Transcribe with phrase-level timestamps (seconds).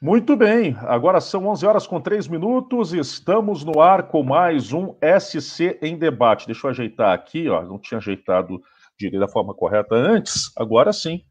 [0.00, 4.94] Muito bem, agora são 11 horas com 3 minutos, estamos no ar com mais um
[5.00, 6.44] SC em debate.
[6.44, 8.60] Deixa eu ajeitar aqui, ó, não tinha ajeitado
[8.98, 11.22] direito da forma correta antes, agora sim.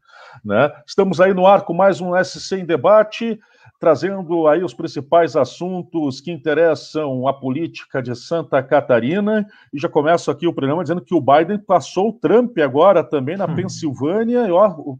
[0.44, 0.68] Né?
[0.84, 3.38] Estamos aí no ar com mais um SC em debate,
[3.78, 9.46] trazendo aí os principais assuntos que interessam a política de Santa Catarina.
[9.72, 13.36] E já começo aqui o programa dizendo que o Biden passou o Trump agora também
[13.36, 13.54] na hum.
[13.54, 14.40] Pensilvânia.
[14.40, 14.98] Eu,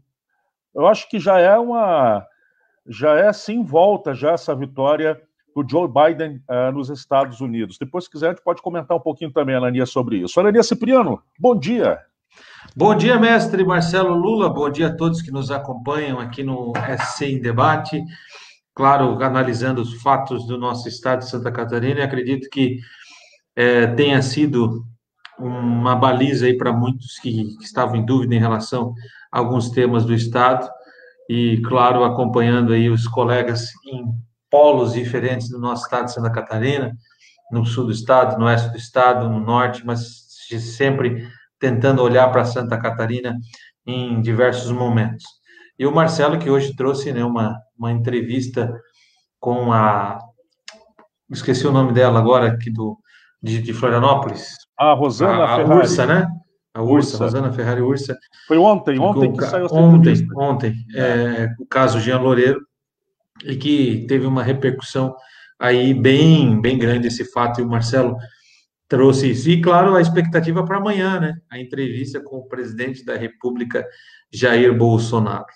[0.73, 2.25] eu acho que já é uma
[2.87, 5.21] já é sim volta já essa vitória
[5.55, 7.77] do Joe Biden uh, nos Estados Unidos.
[7.79, 10.39] Depois, se quiser, a gente pode comentar um pouquinho também, Anania, sobre isso.
[10.39, 11.99] Anania Cipriano, bom dia.
[12.75, 14.49] Bom dia, mestre Marcelo Lula.
[14.49, 18.03] Bom dia a todos que nos acompanham aqui no SC em Debate.
[18.75, 22.77] Claro, analisando os fatos do nosso estado de Santa Catarina, acredito que
[23.55, 24.85] é, tenha sido
[25.39, 28.93] uma baliza aí para muitos que, que estavam em dúvida em relação
[29.31, 30.69] a alguns temas do estado
[31.29, 34.05] e, claro, acompanhando aí os colegas em
[34.49, 36.91] polos diferentes do nosso estado de Santa Catarina,
[37.51, 40.27] no sul do estado, no oeste do estado, no norte, mas
[40.59, 41.27] sempre
[41.59, 43.35] tentando olhar para Santa Catarina
[43.85, 45.23] em diversos momentos.
[45.77, 48.73] E o Marcelo, que hoje trouxe né, uma, uma entrevista
[49.39, 50.17] com a.
[51.29, 52.97] Esqueci o nome dela agora, aqui do,
[53.41, 54.53] de, de Florianópolis.
[54.77, 56.27] A Rosana a, a Ursa, né?
[56.77, 58.15] A Ursa, Ursa, Rosana Ferrari Ursa.
[58.47, 60.39] Foi ontem, ontem que, que saiu essa Ontem, entrevista.
[60.39, 62.61] ontem, é, o caso Jean Loureiro,
[63.43, 65.15] e que teve uma repercussão
[65.59, 68.15] aí bem, bem grande esse fato, e o Marcelo
[68.87, 69.49] trouxe isso.
[69.49, 71.37] E, claro, a expectativa para amanhã, né?
[71.49, 73.83] A entrevista com o presidente da República,
[74.31, 75.47] Jair Bolsonaro.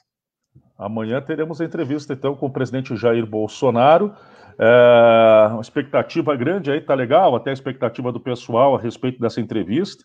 [0.75, 4.11] Amanhã teremos a entrevista, então, com o presidente Jair Bolsonaro.
[4.57, 9.39] É, uma expectativa grande aí, tá legal, até a expectativa do pessoal a respeito dessa
[9.39, 10.03] entrevista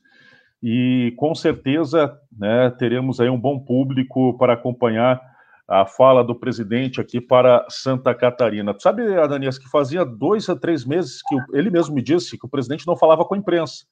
[0.62, 5.20] e com certeza né, teremos aí um bom público para acompanhar
[5.68, 8.72] a fala do presidente aqui para Santa Catarina.
[8.72, 12.46] Tu sabe, Adanias, que fazia dois a três meses que ele mesmo me disse que
[12.46, 13.84] o presidente não falava com a imprensa,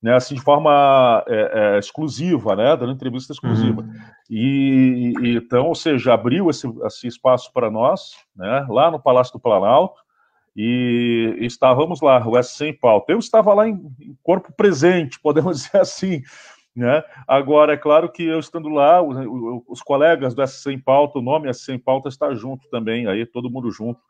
[0.00, 3.82] né, assim, de forma é, é, exclusiva, né, dando entrevista exclusiva.
[3.82, 3.92] Uhum.
[4.30, 9.32] E, e, então, ou seja, abriu esse, esse espaço para nós, né, lá no Palácio
[9.32, 10.00] do Planalto,
[10.60, 13.12] e estávamos lá, o S sem pauta.
[13.12, 13.80] Eu estava lá em,
[14.24, 16.20] corpo presente, podemos dizer assim,
[16.74, 17.00] né?
[17.28, 19.16] Agora, é claro que eu estando lá, os,
[19.68, 23.24] os colegas do S Sem Pauta, o nome S Sem Pauta está junto também, aí
[23.24, 24.00] todo mundo junto,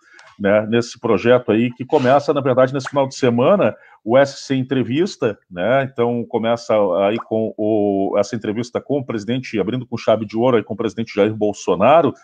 [0.40, 0.66] né?
[0.66, 5.84] Nesse projeto aí que começa, na verdade, nesse final de semana, o SC Entrevista, né?
[5.84, 6.74] Então começa
[7.06, 10.72] aí com o, essa entrevista com o presidente, abrindo com chave de ouro aí com
[10.72, 12.14] o presidente Jair Bolsonaro,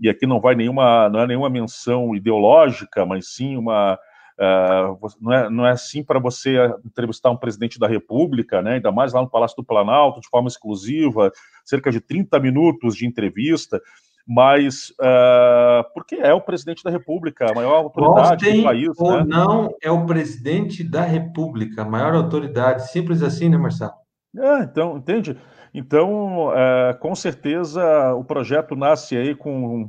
[0.00, 3.98] e aqui não vai nenhuma, não é nenhuma menção ideológica, mas sim uma
[4.42, 8.90] Uh, não, é, não é assim para você entrevistar um presidente da República, né, ainda
[8.90, 11.30] mais lá no Palácio do Planalto, de forma exclusiva,
[11.64, 13.80] cerca de 30 minutos de entrevista,
[14.26, 18.90] mas uh, porque é o presidente da República, a maior autoridade Gostem do país.
[18.98, 19.24] Ou né?
[19.26, 23.92] não, é o presidente da República, a maior autoridade, simples assim, né, Marcelo?
[24.36, 25.36] É, então, entende?
[25.74, 29.88] Então, é, com certeza, o projeto nasce aí com,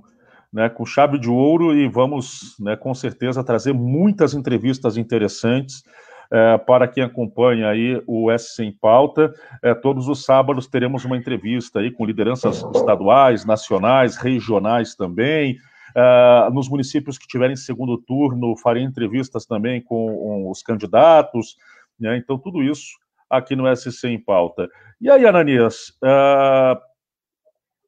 [0.51, 5.83] né, com chave de ouro e vamos, né, com certeza, trazer muitas entrevistas interessantes
[6.31, 9.33] é, para quem acompanha aí o S em Pauta.
[9.61, 15.57] É, todos os sábados teremos uma entrevista aí com lideranças estaduais, nacionais, regionais também.
[15.95, 21.57] É, nos municípios que tiverem segundo turno, farei entrevistas também com, com os candidatos.
[21.99, 23.02] Né, então, tudo isso
[23.37, 24.69] aqui no SC em Pauta.
[25.01, 26.79] E aí, Ananias, uh,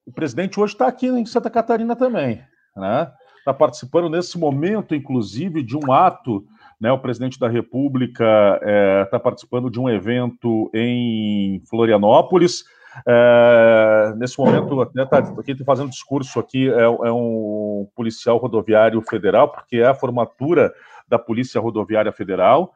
[0.06, 2.41] o presidente hoje está aqui em Santa Catarina também,
[2.75, 3.11] né?
[3.39, 6.44] Está participando nesse momento, inclusive, de um ato,
[6.81, 6.91] né?
[6.91, 8.59] O presidente da República
[9.03, 12.63] está eh, participando de um evento em Florianópolis.
[13.07, 19.50] É, nesse momento, até tá, está fazendo discurso aqui é, é, um policial rodoviário federal,
[19.50, 20.73] porque é a formatura
[21.07, 22.73] da Polícia Rodoviária Federal.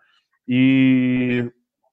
[0.47, 1.49] E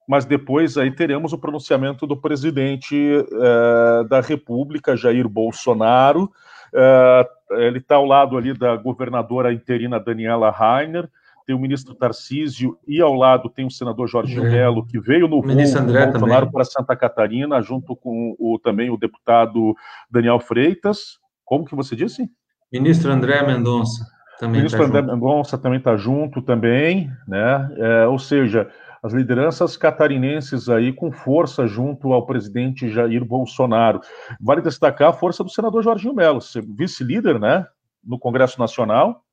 [0.07, 6.31] mas depois aí teremos o pronunciamento do presidente eh, da República, Jair Bolsonaro.
[6.73, 11.09] Eh, ele está ao lado ali da governadora interina Daniela Rainer,
[11.45, 14.41] tem o ministro Tarcísio e ao lado tem o senador Jorge é.
[14.41, 18.89] Melo, que veio no ministro voo André Bolsonaro para Santa Catarina, junto com o, também
[18.89, 19.75] o deputado
[20.09, 21.19] Daniel Freitas.
[21.45, 22.29] Como que você disse?
[22.71, 24.05] Ministro André Mendonça
[24.37, 24.57] também.
[24.57, 25.13] Ministro tá André junto.
[25.13, 27.69] Mendonça também está junto também, né?
[27.77, 28.69] É, ou seja,
[29.07, 34.01] as lideranças catarinenses aí com força junto ao presidente Jair Bolsonaro.
[34.39, 36.39] Vale destacar a força do senador Jorginho Melo,
[36.75, 37.65] vice-líder, né,
[38.03, 39.23] no Congresso Nacional.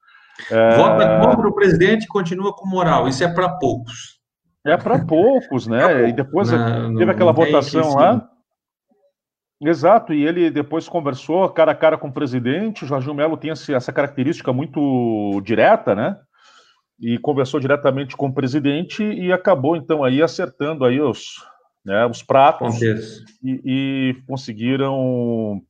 [0.51, 0.77] É...
[0.77, 3.07] Vota contra o presidente e continua com moral.
[3.07, 4.21] Isso é para poucos.
[4.67, 6.09] É para poucos, né?
[6.09, 8.29] E depois não, teve aquela votação lá.
[9.61, 12.85] Exato, e ele depois conversou cara a cara com o presidente.
[12.85, 16.17] O Jorginho Melo tem essa característica muito direta, né?
[17.01, 21.35] E conversou diretamente com o presidente e acabou então aí acertando aí os,
[21.85, 23.01] né, os pratos e,
[23.43, 25.61] e, conseguiram.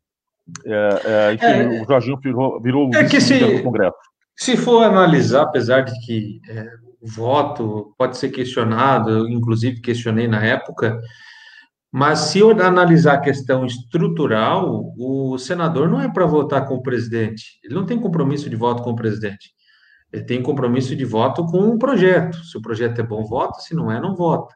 [0.67, 3.97] É, é, enfim, é, o Jorginho virou, virou é que se, do Congresso.
[4.37, 6.67] Se for analisar, apesar de que é,
[7.01, 11.01] o voto pode ser questionado, eu inclusive questionei na época,
[11.93, 16.83] mas se eu analisar a questão estrutural, o senador não é para votar com o
[16.83, 17.61] presidente.
[17.63, 19.55] Ele não tem compromisso de voto com o presidente.
[20.15, 22.37] Ele tem compromisso de voto com o projeto.
[22.45, 23.59] Se o projeto é bom, vota.
[23.59, 24.55] Se não é, não vota.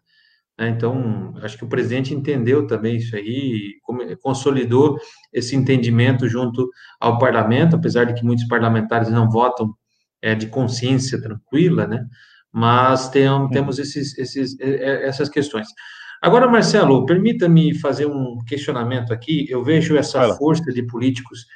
[0.56, 0.68] Né?
[0.68, 3.74] Então, acho que o presidente entendeu também isso aí,
[4.22, 4.96] consolidou
[5.32, 6.70] esse entendimento junto
[7.00, 9.74] ao parlamento, apesar de que muitos parlamentares não votam
[10.22, 12.04] é, de consciência tranquila, né?
[12.52, 15.66] Mas tem, temos esses, esses, essas questões.
[16.22, 19.46] Agora, Marcelo, permita-me fazer um questionamento aqui.
[19.48, 21.46] Eu vejo essa força de políticos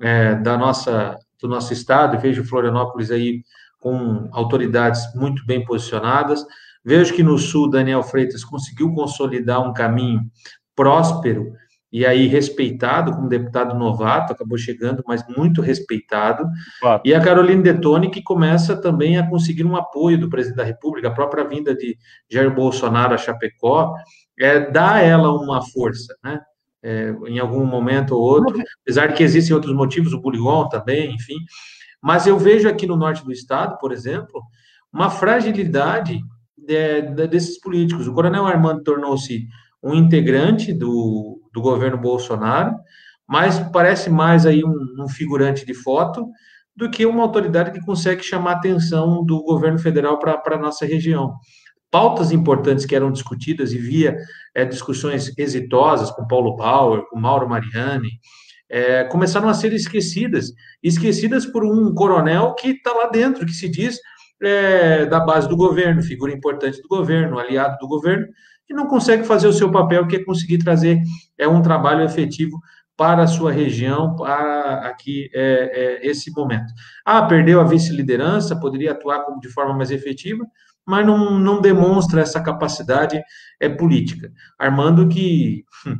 [0.00, 3.42] é, da nossa, do nosso estado, vejo Florianópolis aí
[3.78, 6.44] com autoridades muito bem posicionadas.
[6.84, 10.22] Vejo que no sul, Daniel Freitas conseguiu consolidar um caminho
[10.74, 11.52] próspero
[11.90, 16.46] e aí respeitado como deputado novato, acabou chegando, mas muito respeitado.
[16.80, 17.02] Claro.
[17.04, 21.08] E a Carolina Detoni, que começa também a conseguir um apoio do presidente da República,
[21.08, 21.96] a própria vinda de
[22.30, 23.94] Jair Bolsonaro a Chapecó,
[24.38, 26.40] é, dá a ela uma força, né?
[26.82, 31.12] É, em algum momento ou outro, apesar de que existem outros motivos, o Buligon também,
[31.12, 31.34] enfim.
[32.00, 34.40] Mas eu vejo aqui no norte do estado, por exemplo,
[34.92, 36.20] uma fragilidade
[36.68, 38.06] é, desses políticos.
[38.06, 39.46] O coronel Armando tornou-se
[39.82, 42.76] um integrante do, do governo Bolsonaro,
[43.26, 46.26] mas parece mais aí um, um, figurante de foto
[46.74, 50.86] do que uma autoridade que consegue chamar a atenção do governo federal para a nossa
[50.86, 51.34] região.
[51.90, 54.16] Pautas importantes que eram discutidas e via
[54.54, 58.10] é, discussões exitosas com Paulo Bauer, com Mauro Mariani,
[58.68, 60.52] é, começaram a ser esquecidas,
[60.82, 63.98] esquecidas por um coronel que está lá dentro, que se diz
[64.42, 68.26] é, da base do governo, figura importante do governo, aliado do governo,
[68.68, 71.00] e não consegue fazer o seu papel, que é conseguir trazer
[71.38, 72.60] é, um trabalho efetivo
[72.96, 76.72] para a sua região, para aqui é, esse momento.
[77.04, 80.44] Ah, perdeu a vice-liderança, poderia atuar de forma mais efetiva,
[80.88, 83.22] mas não, não demonstra essa capacidade
[83.60, 84.32] é, política.
[84.58, 85.98] Armando que hum,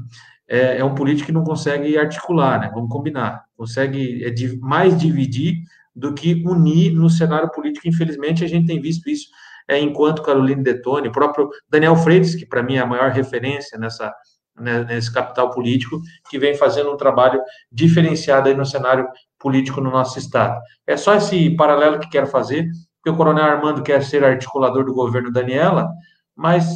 [0.49, 2.71] é, é, um político que não consegue articular, né?
[2.73, 3.45] Vamos combinar.
[3.55, 4.33] Consegue é,
[4.63, 5.57] mais dividir
[5.95, 7.87] do que unir no cenário político.
[7.87, 9.29] Infelizmente, a gente tem visto isso
[9.69, 13.79] é, enquanto Caroline Detone, o próprio Daniel Freitas, que para mim é a maior referência
[13.79, 14.11] nessa,
[14.59, 16.01] né, nesse capital político,
[16.31, 19.07] que vem fazendo um trabalho diferenciado aí no cenário
[19.39, 20.59] político no nosso estado.
[20.87, 22.67] É só esse paralelo que quero fazer,
[22.99, 25.89] porque o Coronel Armando quer ser articulador do governo Daniela,
[26.37, 26.69] mas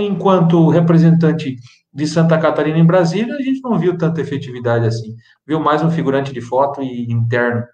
[0.00, 1.56] enquanto representante
[1.92, 5.14] de Santa Catarina em Brasília, a gente não viu tanta efetividade assim.
[5.46, 7.64] Viu mais um figurante de foto e interno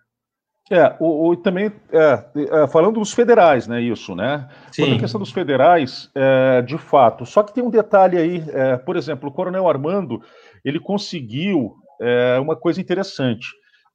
[0.71, 4.49] é, o, o também, é, é, falando dos federais, né, isso, né?
[4.73, 4.97] Sim.
[4.97, 8.97] a questão dos federais, é, de fato, só que tem um detalhe aí, é, por
[8.97, 10.21] exemplo, o Coronel Armando,
[10.65, 13.47] ele conseguiu é, uma coisa interessante.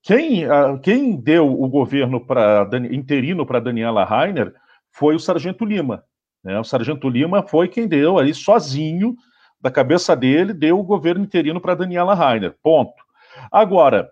[0.03, 4.53] Quem, a, quem deu o governo para interino para Daniela Rainer
[4.91, 6.03] foi o Sargento Lima.
[6.43, 6.59] Né?
[6.59, 9.15] O Sargento Lima foi quem deu ali sozinho,
[9.61, 12.55] da cabeça dele, deu o governo interino para Daniela Rainer.
[12.63, 13.03] Ponto.
[13.51, 14.09] Agora,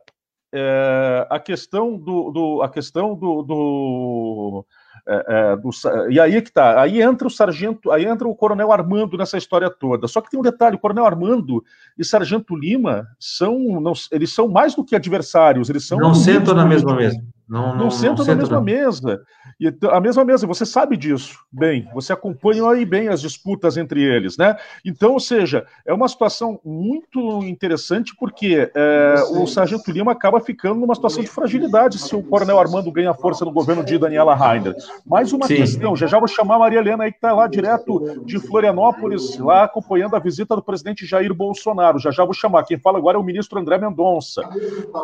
[0.54, 4.66] é, a questão do, do a questão do, do,
[5.07, 5.69] é, é, do,
[6.09, 9.69] e aí que tá, aí entra o sargento, aí entra o coronel Armando nessa história
[9.69, 10.07] toda.
[10.07, 11.64] Só que tem um detalhe, o coronel Armando
[11.97, 16.54] e sargento Lima são, não, eles são mais do que adversários, eles são não sentam
[16.54, 17.21] na mesma mesa.
[17.49, 18.63] Não, não, não sentam na mesma não.
[18.63, 19.21] mesa.
[19.59, 24.01] E a mesma mesa, você sabe disso bem, você acompanha aí bem as disputas entre
[24.01, 24.56] eles, né?
[24.85, 30.79] Então, ou seja, é uma situação muito interessante porque é, o Sargento Lima acaba ficando
[30.79, 34.75] numa situação de fragilidade se o Coronel Armando ganha força no governo de Daniela Rainer.
[35.06, 35.56] Mais uma Sim.
[35.56, 39.37] questão, já já vou chamar a Maria Helena aí que está lá direto de Florianópolis,
[39.39, 41.97] lá acompanhando a visita do presidente Jair Bolsonaro.
[41.97, 42.63] Já já vou chamar.
[42.63, 44.41] Quem fala agora é o ministro André Mendonça.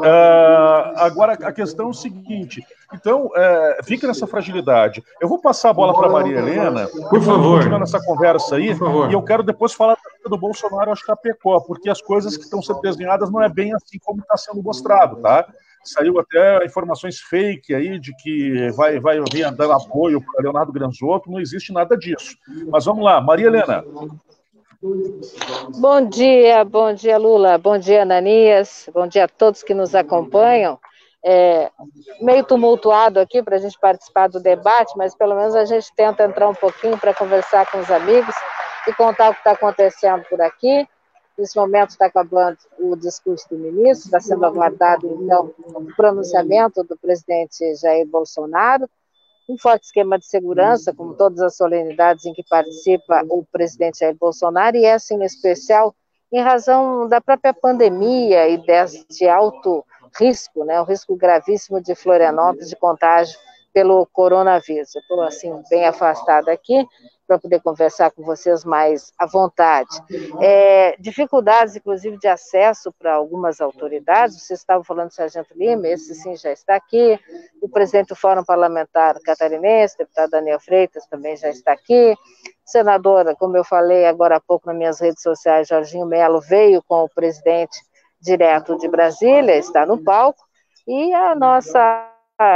[0.03, 2.65] É, agora, a questão é o seguinte seguinte.
[2.94, 5.04] Então, é, fica nessa fragilidade.
[5.22, 8.72] Eu vou passar a bola para Maria Helena, por favor, continuando essa conversa aí,
[9.10, 12.82] e eu quero depois falar do Bolsonaro a Chapecó, porque as coisas que estão sendo
[12.82, 15.48] desenhadas não é bem assim como está sendo mostrado, tá?
[15.84, 21.30] Saiu até informações fake aí de que vai, vai vir dando apoio para Leonardo Granzotto,
[21.30, 22.36] não existe nada disso.
[22.72, 23.84] Mas vamos lá, Maria Helena.
[25.80, 30.80] Bom dia, bom dia, Lula, bom dia, Ananias, bom dia a todos que nos acompanham
[31.27, 31.72] é,
[32.22, 36.24] meio tumultuado aqui para a gente participar do debate, mas pelo menos a gente tenta
[36.24, 38.36] entrar um pouquinho para conversar com os amigos
[38.88, 40.88] e contar o que está acontecendo por aqui.
[41.36, 46.96] Nesse momento está acabando o discurso do ministro, está sendo aguardado, então, o pronunciamento do
[46.96, 48.88] presidente Jair Bolsonaro.
[49.50, 54.15] Um forte esquema de segurança, como todas as solenidades em que participa o presidente Jair
[54.15, 55.94] Bolsonaro, e essa em especial
[56.36, 59.86] em razão da própria pandemia e deste alto
[60.20, 63.39] risco, né, o risco gravíssimo de Florianópolis de contágio
[63.74, 64.94] pelo coronavírus.
[64.96, 66.86] Eu estou, assim, bem afastada aqui
[67.25, 69.89] para poder conversar com vocês mais à vontade.
[70.42, 74.42] É, dificuldades, inclusive, de acesso para algumas autoridades.
[74.42, 77.20] Vocês estavam falando do Sargento Lima, esse sim já está aqui.
[77.62, 82.15] O presidente do Fórum Parlamentar catarinense, deputado Daniel Freitas, também já está aqui.
[82.65, 87.03] Senadora, como eu falei agora há pouco nas minhas redes sociais, Jorginho Melo veio com
[87.03, 87.79] o presidente
[88.19, 90.43] direto de Brasília, está no palco.
[90.88, 92.12] E a nossa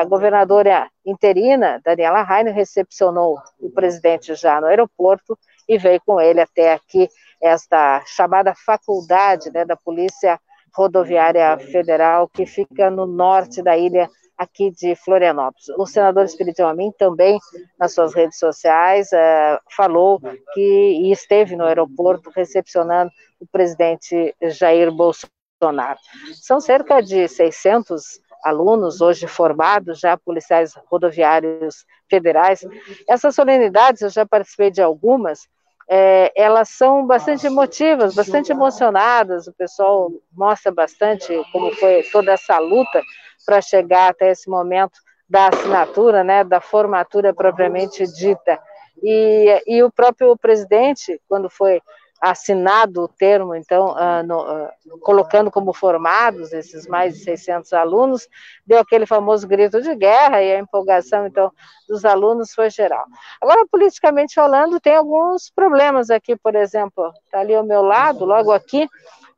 [0.08, 5.38] governadora interina, Daniela Rainer, recepcionou o presidente já no aeroporto
[5.68, 7.08] e veio com ele até aqui
[7.42, 10.39] esta chamada faculdade né, da Polícia
[10.75, 15.67] Rodoviária Federal, que fica no norte da ilha aqui de Florianópolis.
[15.77, 17.38] O senador Espírito Amin também,
[17.77, 20.22] nas suas redes sociais, uh, falou
[20.53, 26.00] que esteve no aeroporto recepcionando o presidente Jair Bolsonaro.
[26.41, 32.62] São cerca de 600 alunos hoje formados, já policiais rodoviários federais.
[33.10, 35.50] Essas solenidades, eu já participei de algumas,
[35.89, 42.58] é, elas são bastante emotivas, bastante emocionadas, o pessoal mostra bastante como foi toda essa
[42.60, 43.01] luta
[43.46, 48.60] para chegar até esse momento da assinatura, né, da formatura propriamente dita.
[49.01, 51.81] E, e o próprio presidente, quando foi
[52.22, 58.27] assinado o termo, então, uh, no, uh, colocando como formados esses mais de 600 alunos,
[58.65, 61.51] deu aquele famoso grito de guerra e a empolgação, então,
[61.88, 63.05] dos alunos foi geral.
[63.41, 68.51] Agora, politicamente falando, tem alguns problemas aqui, por exemplo, está ali ao meu lado, logo
[68.51, 68.89] aqui,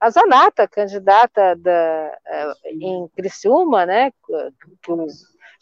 [0.02, 4.12] a Zanata, candidata da, uh, em Criciúma, né,
[4.82, 5.06] que o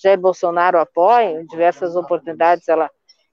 [0.01, 2.89] Jair Bolsonaro apoia, em diversas oportunidades ela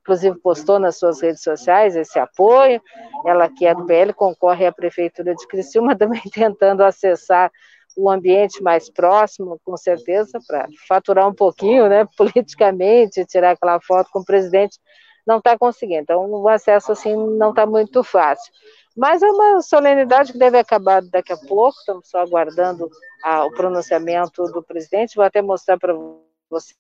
[0.07, 2.81] inclusive postou nas suas redes sociais esse apoio.
[3.25, 7.51] Ela, que é do PL, concorre à Prefeitura de Criciúma, também tentando acessar
[7.97, 14.09] o ambiente mais próximo, com certeza, para faturar um pouquinho, né, politicamente, tirar aquela foto
[14.13, 14.79] com o presidente,
[15.27, 16.03] não está conseguindo.
[16.03, 18.53] Então, o acesso, assim, não está muito fácil.
[18.97, 22.91] Mas é uma solenidade que deve acabar daqui a pouco, estamos só aguardando
[23.23, 25.95] a, o pronunciamento do presidente, vou até mostrar para
[26.49, 26.77] vocês,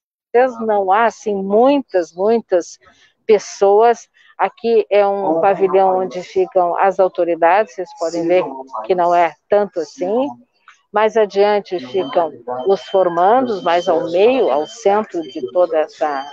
[0.60, 2.78] não há, assim, muitas, muitas
[3.26, 4.08] pessoas.
[4.38, 8.44] Aqui é um pavilhão onde ficam as autoridades, vocês podem ver
[8.84, 10.28] que não é tanto assim.
[10.92, 12.32] Mais adiante ficam
[12.66, 16.26] os formandos, mais ao meio, ao centro de toda essa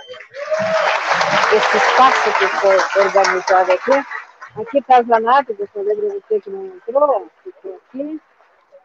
[1.54, 4.23] esse espaço que foi organizado aqui.
[4.56, 8.20] Aqui está a Zanata, falei para você que não entrou, ficou aqui,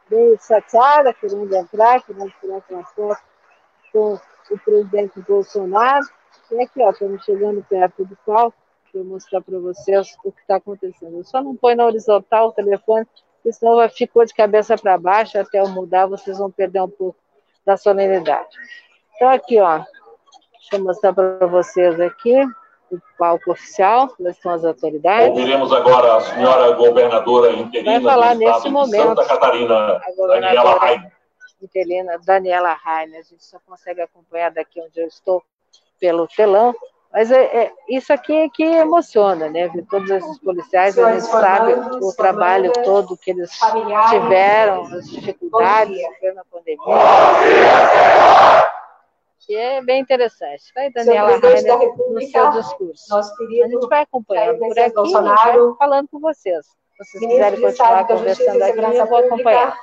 [0.09, 2.61] meio chateada, querendo entrar, querendo tirar
[2.95, 3.21] foto
[3.93, 6.07] com o presidente Bolsonaro.
[6.51, 8.57] E aqui, ó, estamos chegando perto do palco
[8.91, 11.17] para mostrar para vocês o que está acontecendo.
[11.17, 15.37] Eu só não põe na horizontal o telefone, porque senão ficou de cabeça para baixo,
[15.37, 17.19] até eu mudar, vocês vão perder um pouco
[17.63, 18.57] da solenidade.
[19.15, 19.83] Então, aqui, ó,
[20.53, 22.33] deixa eu mostrar para vocês aqui
[22.91, 25.29] o palco oficial, onde estão as autoridades.
[25.29, 31.11] Ouviremos agora a senhora governadora interina Vai falar nesse momento, Santa Catarina, Daniela Rainer.
[31.61, 33.19] Interina Daniela Rainer.
[33.19, 35.43] A gente só consegue acompanhar daqui onde eu estou
[35.99, 36.73] pelo telão,
[37.11, 39.67] mas é, é, isso aqui é que emociona, né?
[39.67, 43.51] Ver todos esses policiais, a gente sabe o trabalho todo que eles
[44.09, 45.99] tiveram, as dificuldades
[46.35, 46.95] na pandemia.
[49.49, 50.71] Que é bem interessante.
[50.75, 53.15] Vai, Daniela Rainer, no seu discurso.
[53.15, 53.23] A
[53.67, 56.67] gente vai acompanhando por aqui vai falando com vocês.
[56.67, 59.75] Se vocês quiserem continuar conversando aqui, eu vou acompanhar.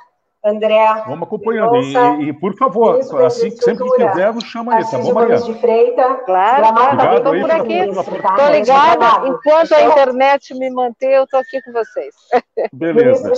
[0.45, 1.03] André.
[1.07, 1.75] Vamos acompanhando.
[1.77, 5.37] E, e, por favor, assim, sempre que quiser, nos chama aí, tá bom, Maria?
[5.37, 7.79] De Freita, claro, obrigado aí por aqui.
[7.79, 9.27] Estou ligada.
[9.27, 12.15] Enquanto a internet me manter, eu estou aqui com vocês.
[12.71, 13.33] Beleza.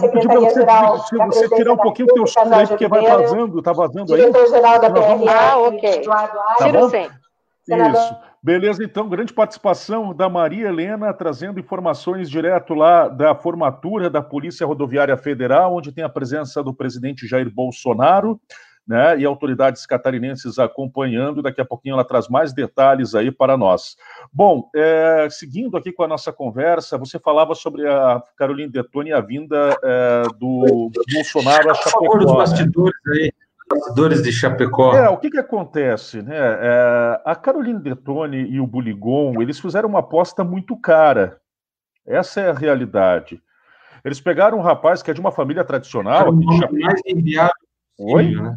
[0.00, 3.58] Vou pedir para você, você tirar um pouquinho o teu som aí, porque vai vazando,
[3.58, 4.20] está vazando aí.
[4.20, 6.02] Diretor-geral da PRF, Ah, ok.
[6.58, 7.08] Tiro sim.
[7.68, 8.29] Isso.
[8.42, 14.66] Beleza, então, grande participação da Maria Helena, trazendo informações direto lá da formatura da Polícia
[14.66, 18.40] Rodoviária Federal, onde tem a presença do presidente Jair Bolsonaro,
[18.88, 21.42] né, e autoridades catarinenses acompanhando.
[21.42, 23.94] Daqui a pouquinho ela traz mais detalhes aí para nós.
[24.32, 29.12] Bom, é, seguindo aqui com a nossa conversa, você falava sobre a Carolina Detone e
[29.12, 31.98] a vinda é, do Bolsonaro a Chapecó.
[31.98, 33.30] Por favor, os bastidores aí
[33.70, 34.94] bastidores de Chapecó.
[34.94, 36.36] É, o que, que acontece, né?
[36.36, 41.40] É, a Caroline Detone e o Buligon, eles fizeram uma aposta muito cara.
[42.06, 43.40] Essa é a realidade.
[44.04, 46.26] Eles pegaram um rapaz que é de uma família tradicional.
[46.26, 47.52] É o nome mais inviável
[47.96, 48.56] possível, né?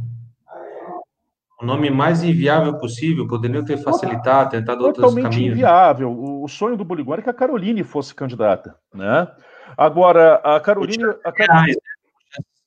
[1.61, 5.29] O nome mais inviável possível, poderiam ter facilitado, tentado outros caminhos.
[5.29, 5.53] Totalmente né?
[5.53, 6.11] inviável.
[6.11, 9.27] O sonho do Bolívar é que a Caroline fosse candidata, né?
[9.77, 11.05] Agora, a Caroline...
[11.23, 11.77] A Caroline...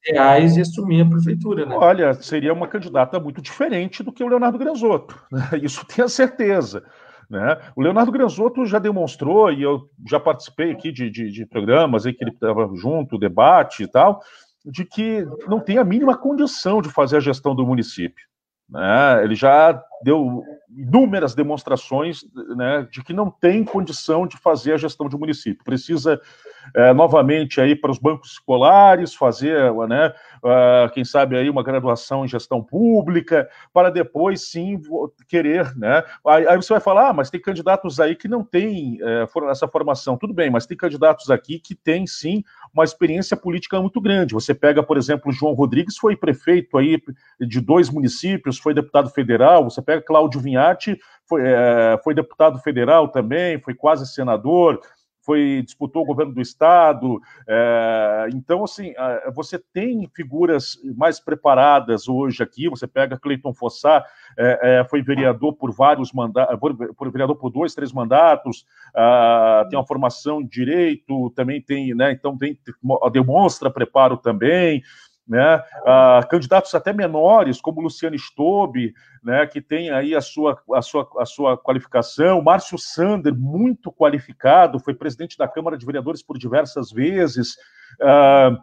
[0.07, 1.75] reais e assumir a prefeitura, né?
[1.77, 5.41] Olha, seria uma candidata muito diferente do que o Leonardo Granzotto, né?
[5.63, 6.83] isso tenho certeza.
[7.29, 7.59] Né?
[7.75, 12.13] O Leonardo Granzotto já demonstrou, e eu já participei aqui de, de, de programas aí
[12.13, 14.21] que ele estava junto, debate e tal,
[14.65, 18.25] de que não tem a mínima condição de fazer a gestão do município.
[18.69, 19.25] Né?
[19.25, 22.25] Ele já deu inúmeras demonstrações
[22.57, 25.65] né, de que não tem condição de fazer a gestão de município.
[25.65, 26.21] Precisa
[26.75, 30.13] é, novamente aí para os bancos escolares fazer, né,
[30.43, 34.81] uh, quem sabe aí uma graduação em gestão pública, para depois sim
[35.29, 36.03] querer, né?
[36.27, 39.69] Aí, aí você vai falar, ah, mas tem candidatos aí que não têm é, essa
[39.69, 40.17] formação.
[40.17, 44.35] Tudo bem, mas tem candidatos aqui que têm sim uma experiência política muito grande.
[44.35, 47.01] Você pega, por exemplo, João Rodrigues, foi prefeito aí
[47.41, 49.65] de dois municípios, foi deputado federal.
[49.65, 54.81] Você pega Cláudio Vinhati, foi, é, foi deputado federal também, foi quase senador
[55.27, 57.21] foi disputou o governo do estado.
[57.49, 58.95] É, então, assim,
[59.35, 62.71] você tem figuras mais preparadas hoje aqui.
[62.71, 64.07] Você pega Cleiton Fossá,
[64.39, 68.65] é, é, foi vereador por vários mandatos, por, vereador por dois, três mandatos.
[68.95, 72.13] Ah, tem uma formação de direito, também tem, né?
[72.13, 72.57] Então tem,
[73.11, 74.83] demonstra preparo também
[75.27, 75.63] né?
[75.85, 81.09] Ah, candidatos até menores, como Luciano Stobe, né, que tem aí a sua, a, sua,
[81.19, 86.93] a sua qualificação, Márcio Sander, muito qualificado, foi presidente da Câmara de Vereadores por diversas
[86.93, 87.57] vezes.
[88.01, 88.57] Ah,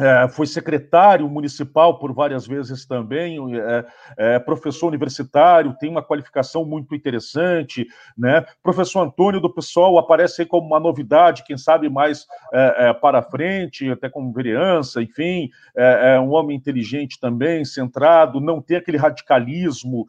[0.00, 3.84] é, foi secretário municipal por várias vezes também, é,
[4.16, 8.44] é, professor universitário, tem uma qualificação muito interessante, né?
[8.62, 13.22] Professor Antônio do PSOL aparece aí como uma novidade, quem sabe mais é, é, para
[13.22, 18.96] frente, até como vereança, enfim, é, é, um homem inteligente também, centrado, não tem aquele
[18.96, 20.06] radicalismo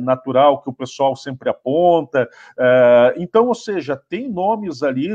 [0.00, 2.28] natural que o pessoal sempre aponta.
[3.16, 5.10] então, ou seja, tem nomes ali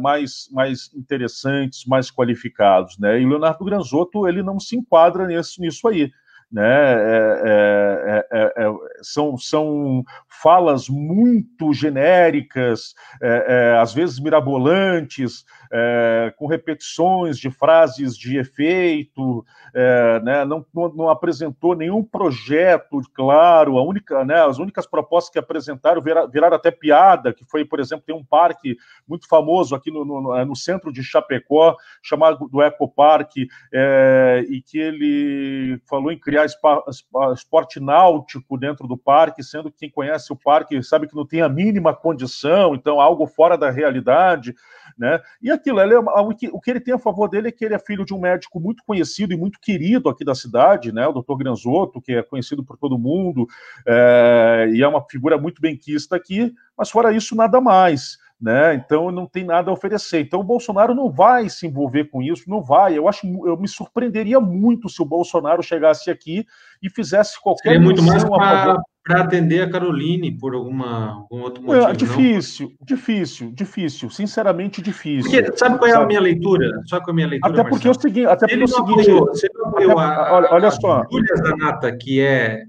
[0.00, 3.20] mais, mais interessantes, mais qualificados né?
[3.20, 6.10] E Leonardo Granzotto ele não se enquadra nesse, nisso aí.
[6.52, 6.62] Né?
[6.64, 16.32] É, é, é, é são, são falas muito genéricas, é, é, às vezes mirabolantes, é,
[16.36, 23.82] com repetições de frases de efeito, é, né, não, não, apresentou nenhum projeto claro, a
[23.84, 28.04] única, né, as únicas propostas que apresentaram viraram, viraram, até piada, que foi, por exemplo,
[28.04, 33.46] tem um parque muito famoso aqui no, no, no centro de Chapecó, chamado do Ecoparque,
[33.72, 39.90] é, e que ele falou em criar esporte náutico dentro do parque, sendo que quem
[39.90, 44.54] conhece o parque sabe que não tem a mínima condição, então algo fora da realidade,
[44.98, 45.20] né?
[45.40, 48.04] E aquilo, é, o, que, ele tem a favor dele é que ele é filho
[48.04, 51.06] de um médico muito conhecido e muito querido aqui da cidade, né?
[51.06, 53.46] O doutor Granzotto, que é conhecido por todo mundo,
[53.86, 58.18] é, e é uma figura muito bem quista aqui, mas fora isso, nada mais.
[58.40, 58.74] Né?
[58.74, 60.20] Então não tem nada a oferecer.
[60.20, 62.96] Então o Bolsonaro não vai se envolver com isso, não vai.
[62.96, 66.46] Eu acho, eu me surpreenderia muito se o Bolsonaro chegasse aqui
[66.82, 71.86] e fizesse qualquer Seria muito mais para atender a Caroline por alguma algum outro motivo.
[71.86, 72.86] É, difícil, não?
[72.86, 75.30] difícil, difícil, sinceramente difícil.
[75.30, 76.04] Porque, sabe qual é sabe?
[76.04, 76.70] a minha leitura?
[76.86, 77.60] Sabe qual é a minha leitura?
[77.60, 80.14] Até porque é o seguinte, até porque é o seguinte, apoiou, você não apoiou até,
[80.14, 81.04] a, olha, olha a só.
[81.10, 82.62] Júlia Zanata, que é,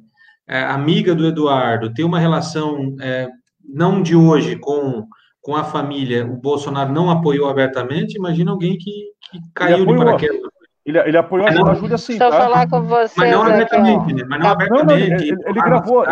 [0.48, 3.30] é, amiga do Eduardo, tem uma relação é,
[3.64, 5.06] não de hoje com
[5.42, 8.92] com a família, o Bolsonaro não apoiou abertamente, imagina alguém que,
[9.32, 10.52] que caiu de paraquedas.
[10.84, 12.18] Ele, ele apoiou a, a Júlia sim.
[12.18, 12.38] Deixa eu tá?
[12.38, 13.14] falar com você.
[13.16, 14.24] Mas não abertamente, né?
[14.28, 14.88] Mas não abertamente.
[14.88, 16.04] Não, não, ele, ele, gravou.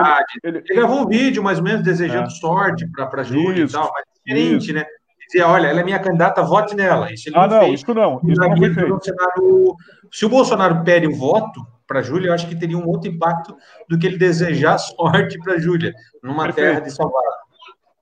[0.43, 2.31] Ele, ele, gravou um vídeo, mais ou menos, desejando é.
[2.31, 4.73] sorte para a Júlia e tal, mas diferente, isso.
[4.73, 4.85] né?
[5.25, 7.11] Dizia, olha, ela é minha candidata, vote nela.
[7.11, 8.21] Isso ah, não, fez, isso não.
[8.23, 9.75] Isso não foi feito.
[10.11, 13.09] Se o Bolsonaro pede o voto para a Júlia, eu acho que teria um outro
[13.09, 13.55] impacto
[13.87, 16.67] do que ele desejar sorte para a Júlia, numa Perfeito.
[16.67, 17.48] terra de Salvador.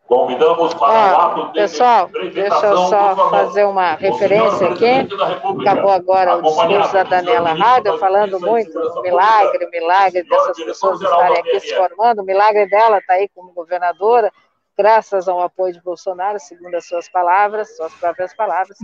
[0.08, 5.08] Convidamos para o ato Pessoal, deixa eu só fazer uma referência aqui.
[5.62, 11.38] Acabou agora o discurso da Daniela Rader, falando muito do milagre, milagre dessas pessoas estarem
[11.38, 12.22] aqui se formando.
[12.22, 14.32] O milagre dela está aí como governadora,
[14.78, 18.78] graças ao apoio de Bolsonaro, segundo as suas palavras, suas próprias palavras,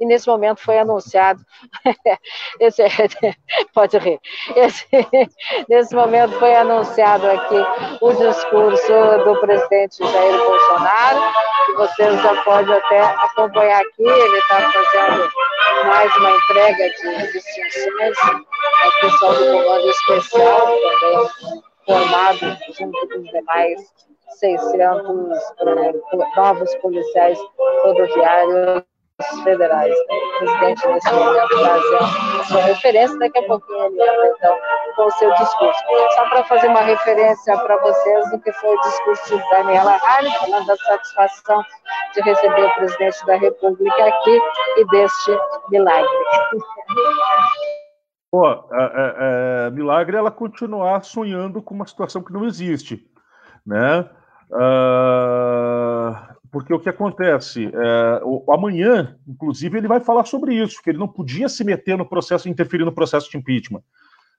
[0.00, 1.40] e nesse momento foi anunciado,
[2.60, 2.82] esse,
[3.72, 4.20] pode rir,
[4.56, 4.86] esse,
[5.68, 7.56] nesse momento foi anunciado aqui
[8.00, 8.92] o discurso
[9.24, 11.20] do presidente Jair Bolsonaro,
[11.66, 15.30] que vocês já podem até acompanhar aqui, ele está fazendo
[15.86, 18.16] mais uma entrega de distinções.
[18.82, 20.66] Ao pessoal do Comando Especial,
[21.00, 21.30] também
[21.86, 23.80] formado junto com os demais
[24.28, 25.92] 600 eh,
[26.36, 27.38] novos policiais
[27.82, 28.84] rodoviários
[29.44, 29.94] federais.
[29.94, 34.56] O presidente, nesse momento, fazendo a sua referência, daqui a pouquinho ele entra, então,
[34.96, 35.80] com o seu discurso.
[36.14, 40.32] Só para fazer uma referência para vocês do que foi o discurso de Daniela Harley,
[40.38, 41.62] falando da satisfação
[42.14, 44.40] de receber o presidente da República aqui
[44.78, 45.38] e deste
[45.70, 46.08] milagre.
[48.30, 53.08] Pô, é, é, é, milagre ela continuar sonhando com uma situação que não existe,
[53.66, 54.08] né?
[54.50, 57.66] Uh, porque o que acontece?
[57.66, 61.98] É, o, amanhã, inclusive, ele vai falar sobre isso, que ele não podia se meter
[61.98, 63.82] no processo, interferir no processo de impeachment,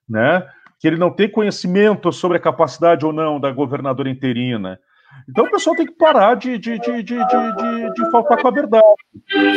[0.08, 0.44] né?
[0.80, 4.80] Que ele não tem conhecimento sobre a capacidade ou não da governadora interina.
[5.28, 8.50] Então o pessoal tem que parar de, de, de, de, de, de faltar com a
[8.50, 8.84] verdade.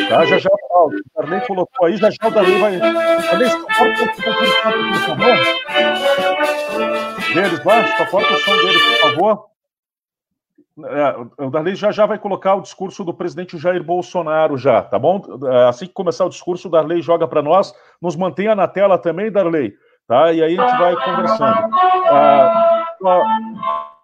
[0.09, 0.25] Tá?
[0.25, 2.77] Já já o Darley colocou aí, já já o Darley vai.
[2.77, 3.49] Darley,
[5.05, 5.37] favor.
[7.33, 7.59] Deles
[7.97, 9.50] só corta o som deles, por favor.
[10.79, 14.97] É, o Darley já já vai colocar o discurso do presidente Jair Bolsonaro já, tá
[14.97, 15.21] bom?
[15.45, 18.97] É, assim que começar o discurso, o Darley joga para nós, nos mantenha na tela
[18.97, 19.73] também, Darley,
[20.07, 20.31] tá?
[20.31, 21.69] E aí a gente vai conversando.
[22.09, 22.93] Ah,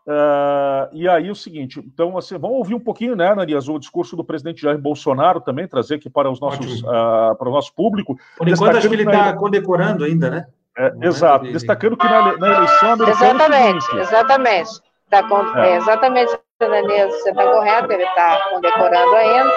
[0.10, 4.18] ah, e aí o seguinte, então assim, vamos ouvir um pouquinho, né, Narias, o discurso
[4.18, 8.18] do presidente Jair Bolsonaro também, trazer aqui para os nossos, uh, para o nosso público.
[8.38, 10.46] Por enquanto acho que ele está condecorando ainda, né?
[10.78, 13.26] É, exato, destacando que na, na eleição americana...
[13.26, 14.70] Exatamente, exatamente.
[15.10, 15.72] Tá com, é.
[15.72, 19.54] é exatamente Danilo, você está correto, ele está condecorando ainda,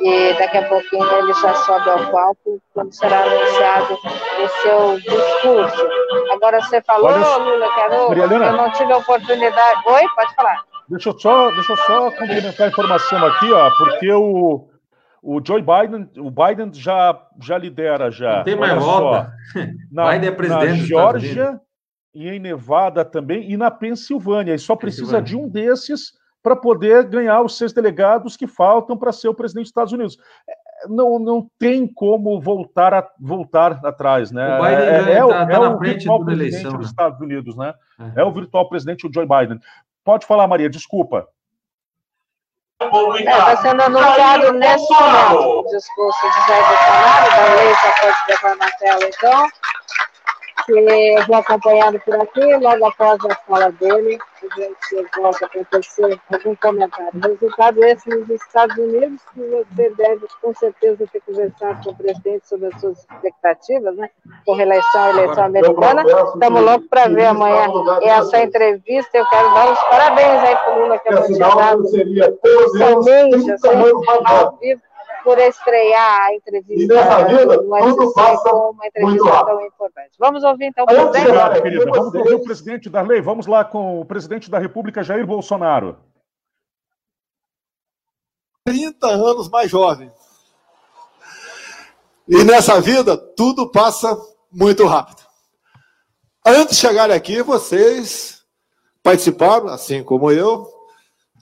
[0.00, 5.88] e daqui a pouquinho ele já sobe ao palco quando será anunciado o seu discurso.
[6.32, 7.94] Agora você falou, Olha, Lula, quero,
[8.44, 9.82] eu não tive a oportunidade.
[9.86, 10.62] Oi, pode falar.
[10.88, 14.68] Deixa eu só, deixa eu só complementar a informação aqui, ó, porque o,
[15.20, 18.36] o Joe Biden, o Biden já, já lidera já.
[18.36, 19.32] Não tem mais volta.
[19.90, 20.80] Na, Biden é presidente.
[20.80, 21.60] Na Geórgia
[22.14, 24.54] e em Nevada também, e na Pensilvânia.
[24.54, 26.12] E só precisa de um desses
[26.46, 30.16] para poder ganhar os seis delegados que faltam para ser o presidente dos Estados Unidos.
[30.48, 34.56] É, não, não tem como voltar, a, voltar atrás, né?
[34.56, 36.86] O Biden é, é, é, tá, tá é o virtual presidente eleição, dos né?
[36.86, 37.74] Estados Unidos, né?
[38.14, 38.20] É.
[38.20, 38.24] é.
[38.24, 39.58] o virtual presidente, o Joe Biden.
[40.04, 41.26] Pode falar, Maria, desculpa.
[42.80, 48.16] Está é, sendo anunciado nesse momento o discurso de Jair Bolsonaro, da lei já pode
[48.28, 49.48] levar na tela, então
[50.66, 55.64] que eu vou acompanhando por aqui, logo após a fala dele, a gente volta para
[55.64, 57.20] tecer algum comentário.
[57.22, 62.48] Resultado esse nos Estados Unidos, que você deve com certeza ter conversado com o presidente
[62.48, 64.10] sobre as suas expectativas, né?
[64.44, 66.02] Com relação à eleição americana.
[66.02, 67.66] Estamos loucos para ver amanhã
[68.02, 69.16] essa entrevista.
[69.16, 71.84] Eu quero dar os parabéns aí para o Lula que é dado.
[72.76, 73.68] Somente, assim,
[74.26, 74.82] ao vivo
[75.26, 80.10] por estrear a entrevista e nessa vida, tudo passa uma entrevista tão importante.
[80.20, 81.32] Vamos ouvir então o presidente.
[81.32, 83.20] Lá, querida, vamos ouvir o presidente Darley.
[83.20, 85.98] Vamos lá com o presidente da República, Jair Bolsonaro.
[88.64, 90.12] 30 anos mais jovem.
[92.28, 94.16] E nessa vida, tudo passa
[94.52, 95.22] muito rápido.
[96.46, 98.44] Antes de chegar aqui, vocês
[99.02, 100.68] participaram, assim como eu,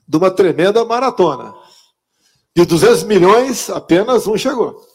[0.09, 1.64] de uma tremenda maratona.
[2.57, 4.87] De 200 milhões, apenas um chegou.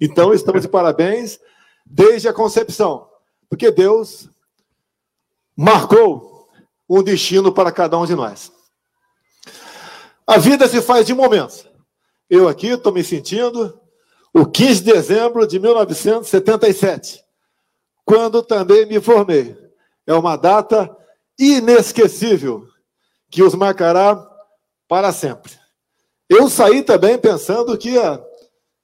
[0.00, 1.38] Então, estamos de parabéns
[1.84, 3.08] desde a concepção,
[3.48, 4.28] porque Deus
[5.56, 6.48] marcou
[6.88, 8.50] um destino para cada um de nós.
[10.26, 11.66] A vida se faz de momentos.
[12.28, 13.78] Eu aqui estou me sentindo
[14.32, 17.22] o 15 de dezembro de 1977,
[18.04, 19.56] quando também me formei.
[20.06, 20.90] É uma data
[21.38, 22.66] inesquecível
[23.30, 24.16] que os marcará
[24.88, 25.61] para sempre.
[26.34, 28.18] Eu saí também pensando que ia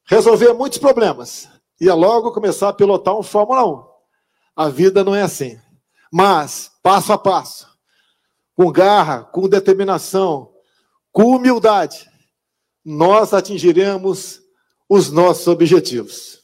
[0.05, 1.49] resolver muitos problemas.
[1.81, 3.85] Ia logo começar a pilotar um Fórmula 1.
[4.55, 5.59] A vida não é assim.
[6.13, 7.67] Mas, passo a passo,
[8.55, 10.53] com garra, com determinação,
[11.11, 12.11] com humildade,
[12.85, 14.43] nós atingiremos
[14.87, 16.43] os nossos objetivos.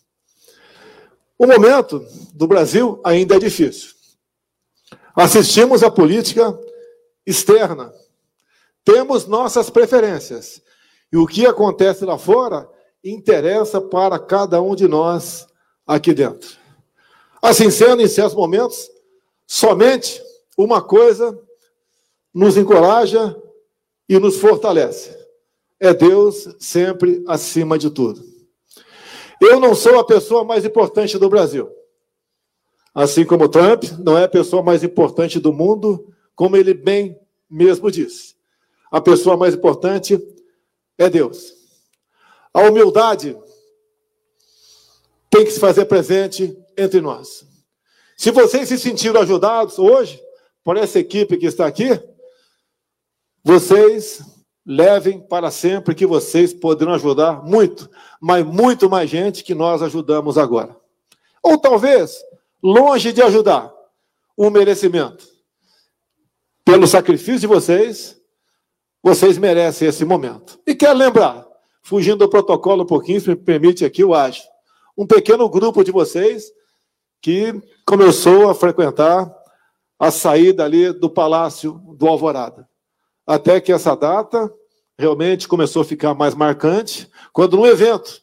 [1.38, 1.98] O momento
[2.32, 3.90] do Brasil ainda é difícil.
[5.14, 6.58] Assistimos à política
[7.26, 7.92] externa.
[8.82, 10.63] Temos nossas preferências.
[11.14, 12.68] E o que acontece lá fora
[13.04, 15.46] interessa para cada um de nós
[15.86, 16.58] aqui dentro.
[17.40, 18.90] Assim sendo, em certos momentos,
[19.46, 20.20] somente
[20.58, 21.40] uma coisa
[22.34, 23.40] nos encoraja
[24.08, 25.16] e nos fortalece:
[25.78, 28.20] é Deus sempre acima de tudo.
[29.40, 31.70] Eu não sou a pessoa mais importante do Brasil.
[32.92, 37.16] Assim como Trump não é a pessoa mais importante do mundo, como ele bem
[37.48, 38.34] mesmo disse.
[38.90, 40.20] A pessoa mais importante
[40.98, 41.52] é Deus.
[42.52, 43.36] A humildade
[45.30, 47.46] tem que se fazer presente entre nós.
[48.16, 50.22] Se vocês se sentiram ajudados hoje
[50.62, 52.00] por essa equipe que está aqui,
[53.42, 54.22] vocês
[54.64, 60.38] levem para sempre que vocês poderão ajudar muito, mas muito mais gente que nós ajudamos
[60.38, 60.74] agora.
[61.42, 62.24] Ou talvez,
[62.62, 63.70] longe de ajudar,
[64.36, 65.28] o merecimento.
[66.64, 68.13] Pelo sacrifício de vocês,
[69.04, 70.58] vocês merecem esse momento.
[70.66, 71.46] E quero lembrar,
[71.82, 74.42] fugindo do protocolo um pouquinho, se me permite aqui o acho,
[74.96, 76.50] um pequeno grupo de vocês
[77.20, 79.30] que começou a frequentar
[79.98, 82.66] a saída ali do Palácio do Alvorada.
[83.26, 84.50] Até que essa data
[84.98, 88.22] realmente começou a ficar mais marcante, quando no evento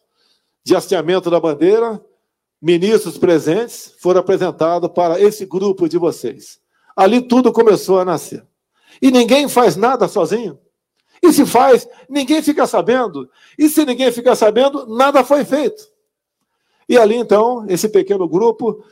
[0.63, 2.04] de hasteamento da bandeira,
[2.60, 6.60] ministros presentes foram apresentados para esse grupo de vocês.
[6.96, 8.44] Ali tudo começou a nascer.
[9.00, 10.60] E ninguém faz nada sozinho.
[11.21, 13.29] E se faz, ninguém fica sabendo.
[13.57, 15.88] E se ninguém fica sabendo, nada foi feito.
[16.89, 18.84] E ali então, esse pequeno grupo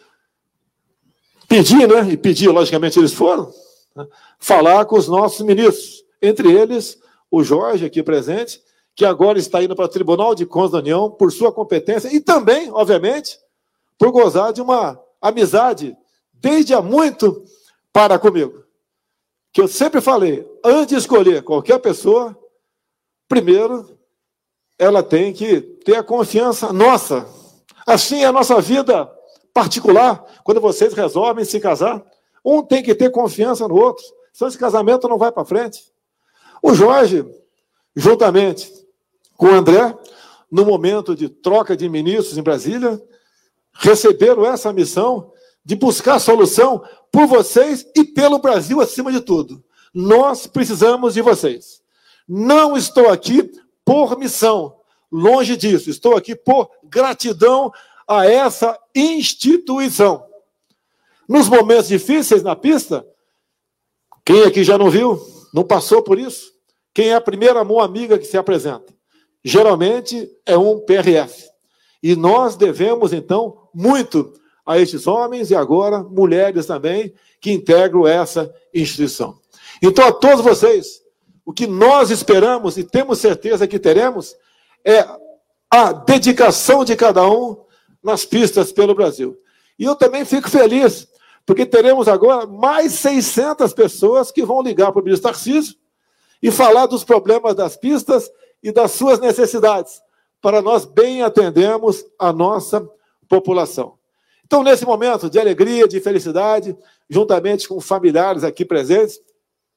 [1.47, 2.11] pediu, né?
[2.11, 3.51] E pediu, logicamente eles foram,
[3.95, 4.05] né?
[4.37, 6.03] falar com os nossos ministros.
[6.21, 6.99] Entre eles,
[7.31, 8.61] o Jorge, aqui presente,
[8.95, 12.19] que agora está indo para o Tribunal de Contas da União por sua competência e
[12.19, 13.39] também, obviamente,
[13.97, 15.97] por gozar de uma amizade
[16.33, 17.43] desde há muito
[17.91, 18.68] para comigo
[19.51, 22.37] que eu sempre falei, antes de escolher qualquer pessoa,
[23.27, 23.97] primeiro
[24.77, 27.27] ela tem que ter a confiança nossa.
[27.85, 29.11] Assim é a nossa vida
[29.53, 32.01] particular, quando vocês resolvem se casar,
[32.45, 35.91] um tem que ter confiança no outro, senão esse casamento não vai para frente.
[36.61, 37.25] O Jorge,
[37.95, 38.71] juntamente
[39.35, 39.97] com o André,
[40.51, 43.01] no momento de troca de ministros em Brasília,
[43.73, 45.31] receberam essa missão
[45.63, 49.63] de buscar solução por vocês e pelo Brasil acima de tudo.
[49.93, 51.81] Nós precisamos de vocês.
[52.27, 53.49] Não estou aqui
[53.83, 54.75] por missão,
[55.11, 55.89] longe disso.
[55.89, 57.71] Estou aqui por gratidão
[58.07, 60.25] a essa instituição.
[61.27, 63.05] Nos momentos difíceis na pista,
[64.25, 65.19] quem aqui já não viu,
[65.53, 66.51] não passou por isso?
[66.93, 68.93] Quem é a primeira mão amiga que se apresenta?
[69.43, 71.47] Geralmente é um PRF.
[72.01, 74.33] E nós devemos, então, muito
[74.69, 79.39] a estes homens e agora mulheres também que integram essa instituição.
[79.81, 81.01] Então, a todos vocês,
[81.43, 84.35] o que nós esperamos e temos certeza que teremos
[84.85, 85.03] é
[85.71, 87.57] a dedicação de cada um
[88.03, 89.35] nas pistas pelo Brasil.
[89.79, 91.07] E eu também fico feliz,
[91.47, 95.73] porque teremos agora mais 600 pessoas que vão ligar para o ministro Tarcísio
[96.43, 98.29] e falar dos problemas das pistas
[98.61, 99.99] e das suas necessidades,
[100.39, 102.87] para nós bem atendermos a nossa
[103.27, 103.98] população.
[104.49, 106.75] Então, nesse momento de alegria, de felicidade,
[107.07, 109.21] juntamente com familiares aqui presentes,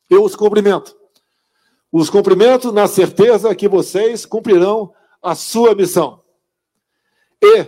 [0.08, 0.96] eu os cumprimento.
[1.92, 6.22] Os cumprimento na certeza que vocês cumprirão a sua missão.
[7.42, 7.66] E,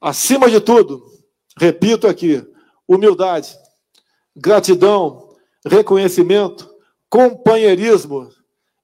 [0.00, 1.02] acima de tudo,
[1.58, 2.46] repito aqui,
[2.86, 3.58] humildade,
[4.36, 5.34] gratidão,
[5.66, 6.72] reconhecimento,
[7.10, 8.30] companheirismo.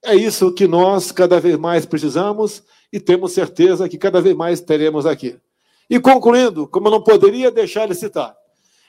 [0.03, 4.59] É isso que nós cada vez mais precisamos e temos certeza que cada vez mais
[4.59, 5.39] teremos aqui.
[5.89, 8.35] E concluindo, como eu não poderia deixar de citar,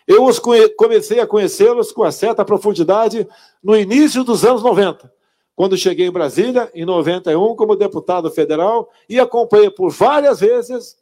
[0.06, 0.40] eu os
[0.76, 3.26] comecei a conhecê-los com a certa profundidade
[3.62, 5.12] no início dos anos 90,
[5.54, 10.96] quando cheguei em Brasília, em 91, como deputado federal, e acompanhei por várias vezes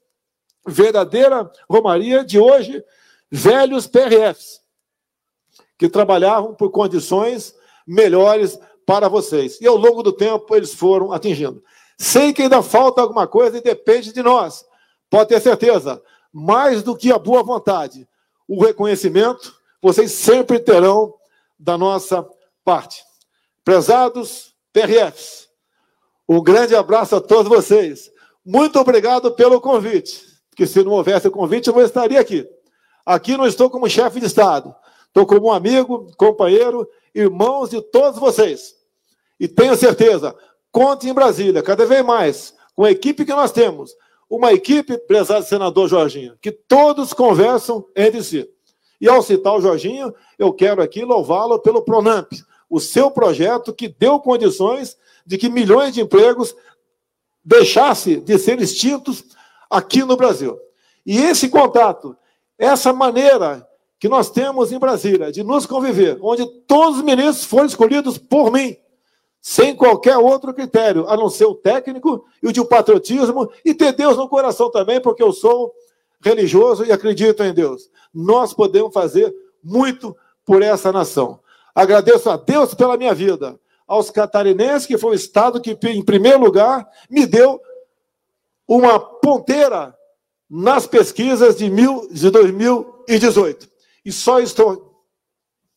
[0.67, 2.83] verdadeira romaria de hoje,
[3.31, 4.63] velhos PRFs,
[5.77, 7.55] que trabalhavam por condições
[7.87, 9.61] melhores para vocês.
[9.61, 11.63] E ao longo do tempo eles foram atingindo.
[11.99, 14.65] Sei que ainda falta alguma coisa e depende de nós
[15.15, 18.05] Pode ter certeza, mais do que a boa vontade,
[18.49, 21.15] o reconhecimento, vocês sempre terão
[21.57, 22.29] da nossa
[22.65, 23.05] parte.
[23.65, 25.49] Prezados PRFs,
[26.29, 28.11] um grande abraço a todos vocês.
[28.45, 32.45] Muito obrigado pelo convite, porque se não houvesse o convite, eu não estaria aqui.
[33.07, 34.75] Aqui não estou como chefe de Estado,
[35.07, 38.75] estou como um amigo, companheiro, irmãos de todos vocês.
[39.39, 40.35] E tenho certeza,
[40.73, 43.95] conte em Brasília, cada vez mais, com a equipe que nós temos,
[44.37, 48.49] uma equipe, prezado senador Jorginho, que todos conversam entre si.
[49.01, 52.33] E ao citar o Jorginho, eu quero aqui louvá-lo pelo Pronamp,
[52.69, 56.55] o seu projeto que deu condições de que milhões de empregos
[57.45, 59.25] deixassem de ser extintos
[59.71, 60.59] aqui no Brasil.
[61.07, 62.17] E esse contato,
[62.59, 63.67] essa maneira
[64.01, 68.51] que nós temos em Brasília de nos conviver, onde todos os ministros foram escolhidos por
[68.51, 68.77] mim,
[69.47, 73.93] sem qualquer outro critério, a não ser o técnico e o de patriotismo e ter
[73.93, 75.71] Deus no coração também, porque eu sou
[76.23, 77.91] religioso e acredito em Deus.
[78.13, 81.41] Nós podemos fazer muito por essa nação.
[81.75, 86.41] Agradeço a Deus pela minha vida, aos catarinenses, que foi o Estado que, em primeiro
[86.41, 87.61] lugar, me deu
[88.67, 89.95] uma ponteira
[90.49, 93.69] nas pesquisas de, mil, de 2018.
[94.07, 95.05] E só estou.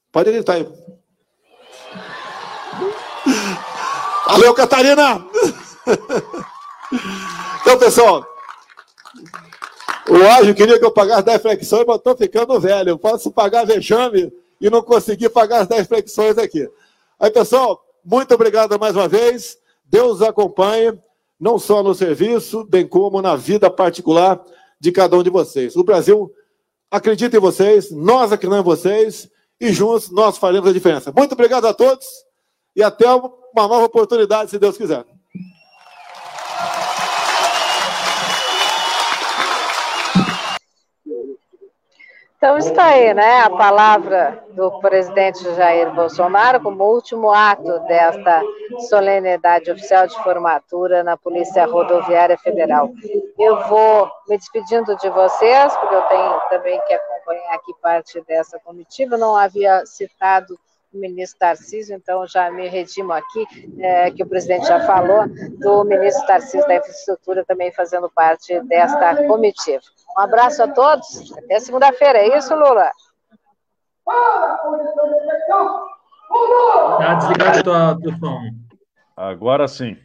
[0.09, 0.96] Pode gritar aí.
[4.27, 5.25] Valeu, Catarina!
[7.61, 8.25] então, pessoal,
[10.09, 12.89] o Ágio queria que eu pagasse 10 flexões, mas estou ficando velho.
[12.89, 16.69] Eu posso pagar vexame e não consegui pagar as 10 flexões aqui.
[17.17, 19.57] Aí, pessoal, muito obrigado mais uma vez.
[19.85, 20.99] Deus acompanhe,
[21.39, 24.41] não só no serviço, bem como na vida particular
[24.77, 25.77] de cada um de vocês.
[25.77, 26.29] O Brasil
[26.91, 31.13] acredita em vocês, nós acreditamos em vocês e juntos nós faremos a diferença.
[31.15, 32.05] Muito obrigado a todos
[32.75, 33.07] e até
[33.59, 35.05] uma nova oportunidade, se Deus quiser.
[42.37, 48.43] Então está aí, né, a palavra do presidente Jair Bolsonaro como último ato desta
[48.87, 52.91] solenidade oficial de formatura na Polícia Rodoviária Federal.
[53.39, 58.59] Eu vou me despedindo de vocês, porque eu tenho também que acompanhar aqui parte dessa
[58.59, 60.59] comitiva, não havia citado
[60.93, 63.45] ministro Tarcísio, então já me redimo aqui,
[63.79, 65.27] é, que o presidente já falou,
[65.59, 69.81] do ministro Tarcísio da Infraestrutura também fazendo parte desta comitiva.
[70.17, 72.89] Um abraço a todos, até segunda-feira, é isso, Lula?
[76.97, 78.39] Tá desligado tua, teu som.
[79.15, 79.97] Agora sim.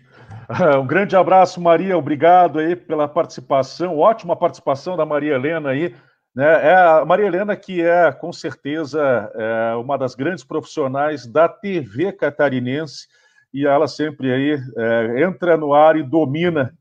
[0.79, 1.97] Um grande abraço, Maria.
[1.97, 3.99] Obrigado aí pela participação.
[3.99, 5.95] Ótima participação da Maria Helena aí.
[6.35, 6.45] Né?
[6.69, 12.13] É a Maria Helena, que é, com certeza, é uma das grandes profissionais da TV
[12.13, 13.07] catarinense,
[13.53, 16.77] e ela sempre aí é, entra no ar e domina.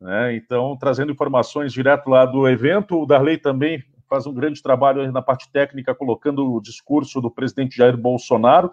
[0.00, 0.36] Né?
[0.36, 3.02] Então, trazendo informações direto lá do evento.
[3.02, 7.76] O Darley também faz um grande trabalho na parte técnica, colocando o discurso do presidente
[7.76, 8.70] Jair Bolsonaro.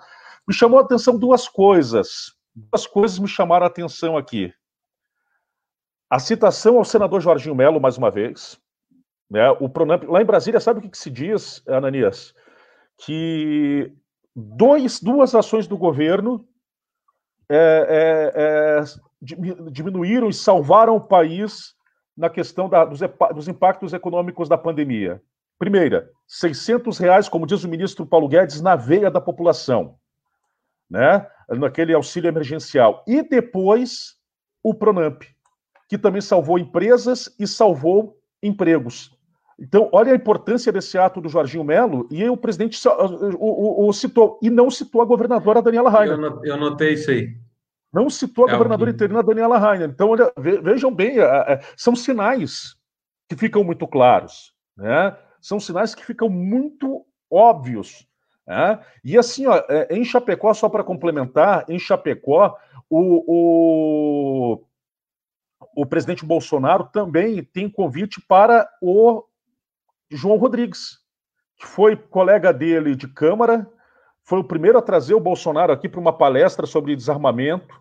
[0.47, 2.33] Me chamou a atenção duas coisas.
[2.55, 4.53] Duas coisas me chamaram a atenção aqui.
[6.09, 8.59] A citação ao senador Jorginho Melo, mais uma vez,
[9.31, 9.49] né?
[9.61, 12.35] O Pronamp, lá em Brasília, sabe o que, que se diz, Ananias?
[12.97, 13.95] Que
[14.35, 16.45] dois, duas ações do governo
[17.49, 17.87] é,
[18.35, 18.83] é, é,
[19.71, 21.73] diminuíram e salvaram o país
[22.15, 22.99] na questão da, dos,
[23.33, 25.21] dos, impactos econômicos da pandemia.
[25.57, 29.95] Primeira, 600 reais, como diz o ministro Paulo Guedes, na veia da população,
[30.89, 31.25] né?
[31.47, 33.01] naquele auxílio emergencial.
[33.07, 34.17] E depois,
[34.61, 35.23] o Pronamp,
[35.87, 39.20] que também salvou empresas e salvou empregos.
[39.61, 43.93] Então, olha a importância desse ato do Jorginho Melo, e o presidente o, o, o
[43.93, 46.17] citou, e não citou a governadora Daniela Rainer.
[46.43, 47.37] Eu, notei isso aí.
[47.93, 48.95] Não citou a é governadora alguém.
[48.95, 49.87] interina Daniela Rainer.
[49.87, 51.17] Então, olha, vejam bem,
[51.77, 52.75] são sinais
[53.29, 55.15] que ficam muito claros, né?
[55.39, 58.07] São sinais que ficam muito óbvios.
[58.47, 58.79] Né?
[59.03, 62.57] E assim, ó, é, em Chapecó, só para complementar, em Chapecó,
[62.89, 64.63] o, o,
[65.75, 69.23] o presidente Bolsonaro também tem convite para o
[70.11, 70.99] João Rodrigues,
[71.57, 73.67] que foi colega dele de Câmara,
[74.23, 77.79] foi o primeiro a trazer o Bolsonaro aqui para uma palestra sobre desarmamento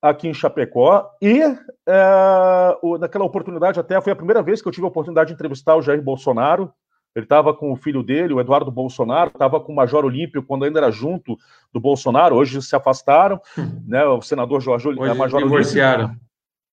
[0.00, 4.84] aqui em Chapecó, e é, naquela oportunidade até foi a primeira vez que eu tive
[4.84, 6.72] a oportunidade de entrevistar o Jair Bolsonaro,
[7.14, 10.64] ele estava com o filho dele, o Eduardo Bolsonaro, estava com o Major Olímpio quando
[10.64, 11.36] ainda era junto
[11.72, 13.40] do Bolsonaro, hoje se afastaram,
[13.86, 16.04] né, o senador Jorge hoje é, Major divorciaram.
[16.06, 16.31] Olímpio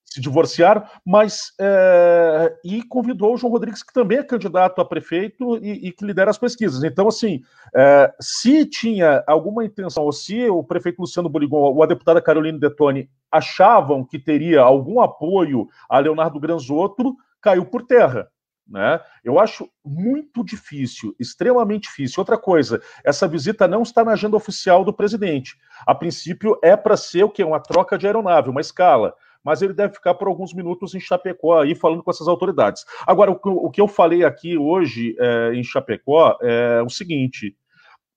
[0.09, 5.57] se divorciaram, mas é, e convidou o João Rodrigues, que também é candidato a prefeito
[5.57, 6.83] e, e que lidera as pesquisas.
[6.83, 7.41] Então, assim,
[7.75, 12.59] é, se tinha alguma intenção, ou se o prefeito Luciano Boligon ou a deputada Caroline
[12.59, 18.27] Detoni achavam que teria algum apoio a Leonardo Granzotto, caiu por terra.
[18.67, 18.99] Né?
[19.23, 22.21] Eu acho muito difícil, extremamente difícil.
[22.21, 25.55] Outra coisa, essa visita não está na agenda oficial do presidente.
[25.85, 27.43] A princípio é para ser o quê?
[27.43, 29.13] Uma troca de aeronave, uma escala
[29.43, 32.85] mas ele deve ficar por alguns minutos em Chapecó aí falando com essas autoridades.
[33.07, 37.55] Agora, o, o que eu falei aqui hoje é, em Chapecó é o seguinte: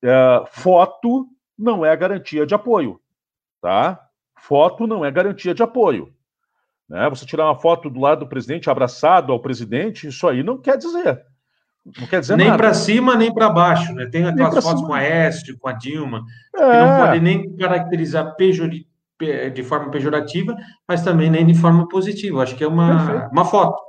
[0.03, 3.01] é, foto não é garantia de apoio,
[3.61, 4.01] tá?
[4.39, 6.13] Foto não é garantia de apoio.
[6.89, 7.09] Né?
[7.09, 10.77] Você tirar uma foto do lado do presidente, abraçado ao presidente, isso aí não quer
[10.77, 11.25] dizer.
[11.99, 13.93] Não quer dizer nem para cima, nem para baixo.
[13.95, 14.07] Né?
[14.07, 14.87] Tem aquelas fotos cima.
[14.89, 16.59] com a Esther, com a Dilma, é.
[16.59, 18.87] que não podem nem caracterizar pejori
[19.51, 20.55] de forma pejorativa,
[20.89, 22.43] mas também nem de forma positiva.
[22.43, 23.81] Acho que é uma, uma foto.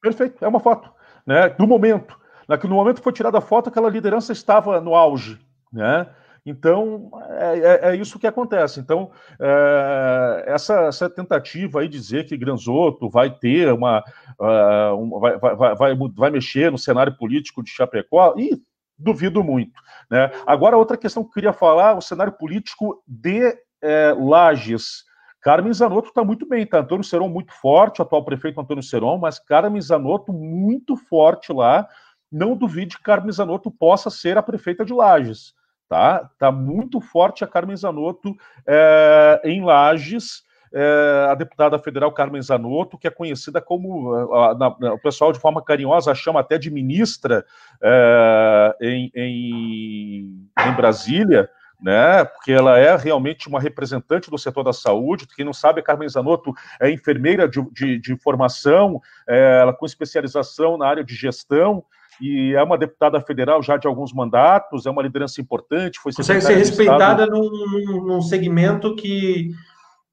[0.00, 0.90] Perfeito, é uma foto.
[1.26, 1.48] Né?
[1.50, 2.20] Do momento.
[2.64, 5.38] No momento que foi tirada a foto, aquela liderança estava no auge.
[5.72, 6.06] Né?
[6.44, 8.80] Então, é, é, é, isso que acontece.
[8.80, 9.10] Então,
[9.40, 14.02] é, essa, essa, tentativa aí de dizer que Granzotto vai ter uma.
[14.38, 18.60] Uh, um, vai, vai, vai, vai, mexer no cenário político de Chapecó, e
[18.98, 19.80] duvido muito.
[20.10, 20.30] Né?
[20.44, 25.04] Agora, outra questão que eu queria falar: o cenário político de é, Lages.
[25.40, 26.78] Carmen Zanotto está muito bem, tá?
[26.78, 31.86] Antônio Seron muito forte, atual prefeito Antônio Seron, mas Carmen Zanotto muito forte lá.
[32.30, 35.52] Não duvide que Carmen Zanotto possa ser a prefeita de Lages,
[35.88, 36.30] tá?
[36.38, 38.34] Tá muito forte a Carmen Zanotto
[38.66, 44.94] é, em Lages, é, a deputada federal Carmen Zanotto, que é conhecida como, a, a,
[44.94, 47.44] o pessoal de forma carinhosa chama até de ministra
[47.82, 51.50] é, em, em, em, Brasília,
[51.82, 55.26] né, porque ela é realmente uma representante do setor da saúde.
[55.26, 59.84] Quem não sabe, a Carmen Zanotto é enfermeira de, de, de formação, é, ela com
[59.84, 61.84] especialização na área de gestão,
[62.20, 65.98] e é uma deputada federal já de alguns mandatos, é uma liderança importante.
[65.98, 69.50] Foi Consegue ser respeitada num, num, segmento que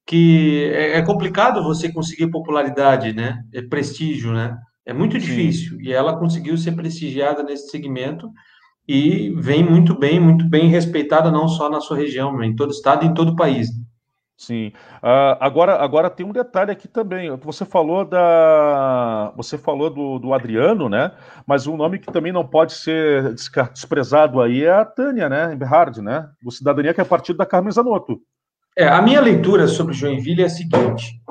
[0.07, 3.43] que é, é, complicado você conseguir popularidade, né?
[3.53, 4.57] É prestígio, né?
[4.83, 5.77] É muito difícil.
[5.77, 5.83] Sim.
[5.83, 8.27] E ela conseguiu ser prestigiada nesse segmento
[8.91, 13.05] e vem muito bem, muito bem respeitada não só na sua região, em todo estado
[13.05, 13.69] e em todo o país.
[14.35, 14.69] Sim.
[15.03, 17.29] Uh, agora, agora tem um detalhe aqui também.
[17.37, 21.11] Você falou da, você falou do, do Adriano, né?
[21.45, 23.35] Mas um nome que também não pode ser
[23.71, 25.53] desprezado aí é a Tânia, né?
[25.53, 26.27] Eberhard, né?
[26.41, 28.19] Do Cidadania que é partido da Carmen Zanotto.
[28.75, 31.21] É, a minha leitura sobre Joinville é a seguinte.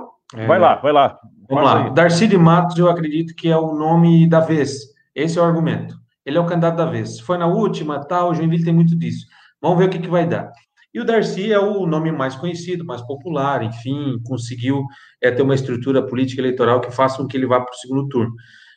[0.46, 1.18] Vai é, lá, vai lá.
[1.48, 1.86] Vamos lá.
[1.86, 1.90] Aí.
[1.92, 4.78] Darcy de Matos, eu acredito que é o nome da vez.
[5.12, 5.98] Esse é o argumento.
[6.28, 7.18] Ele é o candidato da vez.
[7.20, 9.24] Foi na última, tal, Joinville tem muito disso.
[9.62, 10.52] Vamos ver o que, que vai dar.
[10.92, 14.84] E o Darcy é o nome mais conhecido, mais popular, enfim, conseguiu
[15.22, 18.06] é, ter uma estrutura política eleitoral que faça com que ele vá para o segundo
[18.08, 18.34] turno.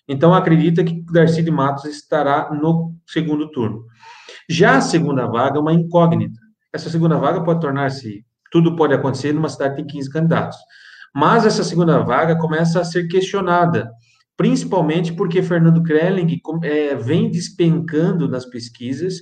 [0.07, 3.83] Então, acredita que o Darcy de Matos estará no segundo turno.
[4.49, 6.39] Já a segunda vaga é uma incógnita.
[6.71, 10.57] Essa segunda vaga pode tornar-se tudo pode acontecer numa cidade que tem 15 candidatos.
[11.13, 13.91] Mas essa segunda vaga começa a ser questionada,
[14.41, 19.21] principalmente porque Fernando Krelling é, vem despencando nas pesquisas,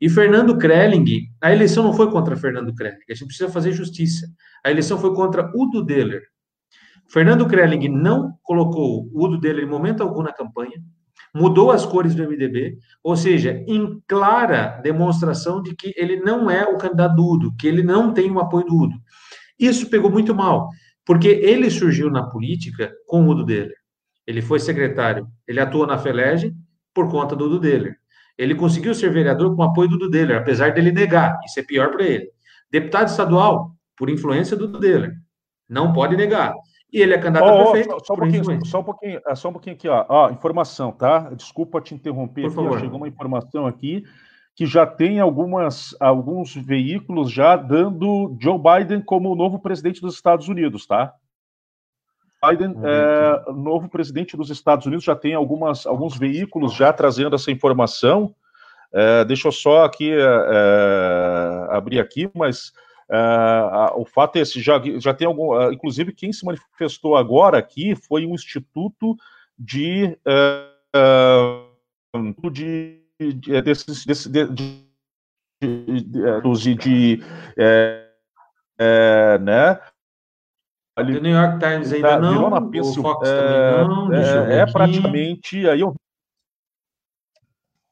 [0.00, 4.26] e Fernando Krelling, a eleição não foi contra Fernando Krelling, a gente precisa fazer justiça.
[4.64, 6.20] A eleição foi contra Udo Deller.
[7.08, 10.82] Fernando Krelling não colocou Udo Deller em momento algum na campanha,
[11.32, 16.64] mudou as cores do MDB, ou seja, em clara demonstração de que ele não é
[16.64, 18.96] o candidato do Udo, que ele não tem o apoio do Udo.
[19.56, 20.70] Isso pegou muito mal,
[21.04, 23.85] porque ele surgiu na política com o Udo Deller.
[24.26, 26.54] Ele foi secretário, ele atuou na FELEG
[26.92, 27.96] por conta do Udo Deller.
[28.36, 31.62] Ele conseguiu ser vereador com o apoio do Udo Deller, apesar dele negar, isso é
[31.62, 32.30] pior para ele.
[32.70, 35.12] Deputado estadual, por influência do Udo Deller.
[35.68, 36.54] Não pode negar
[36.92, 38.06] e ele é candidato oh, a prefeito.
[38.06, 40.06] Só, um pouquinho, só um pouquinho, só um pouquinho aqui, ó.
[40.08, 40.30] ó.
[40.30, 41.30] Informação, tá?
[41.34, 42.80] Desculpa te interromper Por aqui, favor.
[42.80, 44.04] chegou uma informação aqui
[44.54, 50.14] que já tem algumas, alguns veículos já dando Joe Biden como o novo presidente dos
[50.14, 51.12] Estados Unidos, tá?
[52.44, 57.50] Biden, é, novo presidente dos Estados Unidos, já tem algumas, alguns veículos já trazendo essa
[57.50, 58.34] informação.
[58.92, 62.72] É, deixa eu só aqui é, abrir aqui, mas
[63.94, 65.70] o fato é esse, já, já tem algum.
[65.70, 69.16] Inclusive, quem se manifestou agora aqui foi um instituto
[69.58, 70.16] de.
[73.18, 74.86] De, de, desses, desse, de, de,
[75.62, 77.22] de, de
[78.78, 79.80] é, né?
[80.96, 84.66] Ali, New York Times ainda tá, não, na o Fox é, também não, é, é
[84.72, 85.82] praticamente aí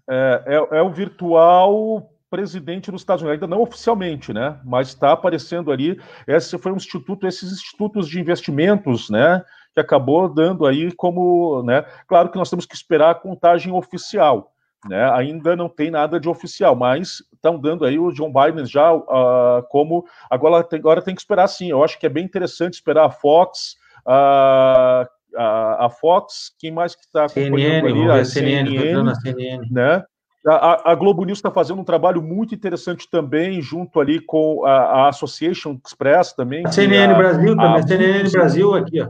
[0.08, 4.58] é, é, é o virtual presidente dos Estados Unidos, ainda não oficialmente, né?
[4.64, 6.00] Mas está aparecendo ali.
[6.26, 9.44] Esse foi um instituto, esses institutos de investimentos, né?
[9.72, 11.82] Que acabou dando aí como, né?
[12.08, 14.53] Claro que nós temos que esperar a contagem oficial,
[14.88, 15.10] né?
[15.12, 19.62] Ainda não tem nada de oficial, mas estão dando aí o John Biden já uh,
[19.68, 21.70] como agora tem, agora tem que esperar sim.
[21.70, 23.76] Eu acho que é bem interessante esperar a Fox.
[24.06, 25.06] Uh,
[25.36, 28.20] a, a, Fox, quem mais que está acompanhando CNN, ali?
[28.20, 30.04] A CNN, CNN, CNN, né?
[30.46, 35.06] A, a, Globo News está fazendo um trabalho muito interessante também, junto ali com a,
[35.06, 36.66] a Association Express também.
[36.66, 39.08] A CNN a, Brasil também, a CNN Brasil aqui, ó.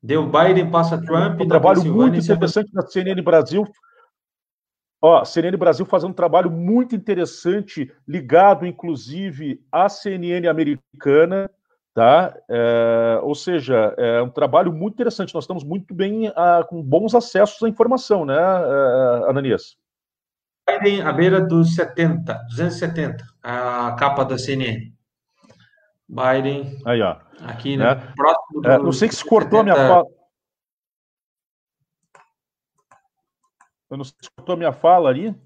[0.00, 1.40] Deu Biden, passa Trump.
[1.40, 3.64] Um trabalho muito interessante da CNN Brasil.
[5.04, 11.50] Ó, CNN Brasil fazendo um trabalho muito interessante, ligado, inclusive, à CNN americana,
[11.92, 12.32] tá?
[12.48, 15.34] É, ou seja, é um trabalho muito interessante.
[15.34, 19.76] Nós estamos muito bem, ah, com bons acessos à informação, né, é, Ananias?
[20.70, 24.92] Biden à beira dos 70, 270, a capa da CNN.
[26.08, 26.78] Biden.
[26.84, 27.16] Aí, ó.
[27.40, 27.96] Aqui, né?
[27.96, 28.12] né?
[28.14, 29.60] Próximo do, é, não sei se cortou 70...
[29.60, 30.06] a minha fala.
[33.92, 35.38] Eu não sei se cortou a minha fala ali.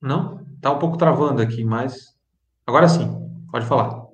[0.00, 0.46] Não?
[0.60, 2.16] Tá um pouco travando aqui, mas.
[2.64, 3.08] Agora sim,
[3.50, 4.06] pode falar.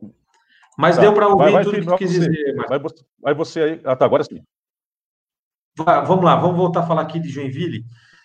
[0.79, 1.03] Mas tá.
[1.03, 2.31] deu para ouvir vai, vai, tudo que quis você.
[2.31, 2.55] dizer.
[2.57, 2.69] Mas...
[2.71, 3.81] Vai, você, vai você aí.
[3.85, 4.43] Ah, tá, agora sim.
[5.77, 7.85] vamos lá, vamos voltar a falar aqui de Joinville.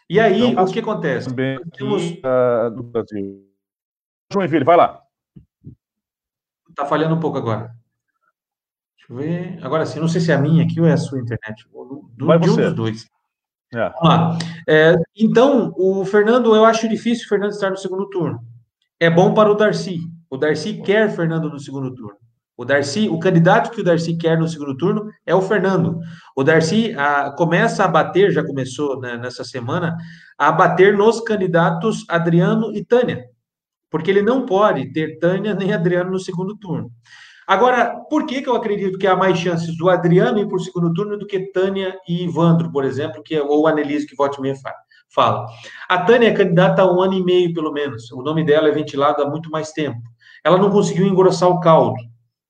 [0.10, 1.28] E aí, então, o que acontece?
[1.28, 2.12] Também Temos...
[2.12, 3.46] uh, no Brasil.
[4.32, 5.04] Joinville, vai lá.
[6.74, 7.76] Tá falhando um pouco agora.
[8.96, 9.60] Deixa eu ver.
[9.62, 11.68] Agora sim, não sei se é a minha aqui ou é a sua internet.
[11.70, 12.62] Do, vai de você.
[12.62, 13.15] um dos dois.
[13.76, 13.92] É.
[14.02, 14.38] Vamos lá.
[14.68, 18.40] É, então, o Fernando, eu acho difícil o Fernando estar no segundo turno.
[18.98, 20.00] É bom para o Darcy.
[20.30, 22.18] O Darcy quer Fernando no segundo turno.
[22.58, 26.00] O Darcy, o candidato que o Darcy quer no segundo turno é o Fernando.
[26.36, 29.98] O Darcy a, começa a bater, já começou né, nessa semana,
[30.38, 33.26] a bater nos candidatos Adriano e Tânia,
[33.90, 36.90] porque ele não pode ter Tânia nem Adriano no segundo turno.
[37.48, 40.60] Agora, por que, que eu acredito que há mais chances do Adriano ir para o
[40.60, 44.42] segundo turno do que Tânia e Ivandro, por exemplo, que é, ou Anelise, que vote
[44.42, 44.56] meia
[45.14, 45.46] fala?
[45.88, 48.12] A Tânia é candidata há um ano e meio, pelo menos.
[48.12, 50.02] O nome dela é ventilado há muito mais tempo.
[50.44, 51.96] Ela não conseguiu engrossar o caldo.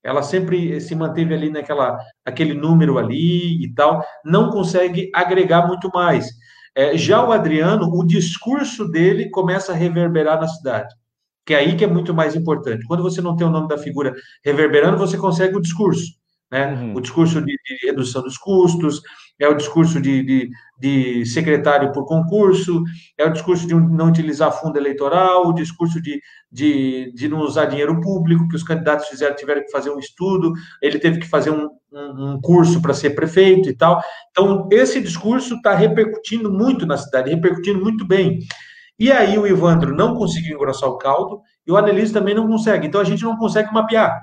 [0.02, 4.02] Ela sempre se manteve ali naquela aquele número ali e tal.
[4.24, 6.30] Não consegue agregar muito mais.
[6.74, 10.94] É, já o Adriano, o discurso dele começa a reverberar na cidade
[11.46, 12.86] que é aí que é muito mais importante.
[12.88, 16.14] Quando você não tem o nome da figura reverberando, você consegue o discurso.
[16.52, 16.74] Né?
[16.74, 16.96] Uhum.
[16.96, 19.02] O discurso de, de, redução dos custos,
[19.40, 22.84] é o discurso de, de, de, secretário por concurso,
[23.18, 27.66] é o discurso de não utilizar fundo eleitoral, o discurso de, de, de não usar
[27.66, 31.50] dinheiro público, que os candidatos fizeram, tiveram que fazer um estudo, ele teve que fazer
[31.50, 34.02] um, um, um curso para ser prefeito e tal.
[34.32, 38.40] Então, esse discurso está repercutindo muito na cidade, repercutindo muito bem.
[38.98, 42.88] E aí o Ivandro não conseguiu engrossar o caldo e o Anelise também não consegue.
[42.88, 44.22] Então a gente não consegue mapear.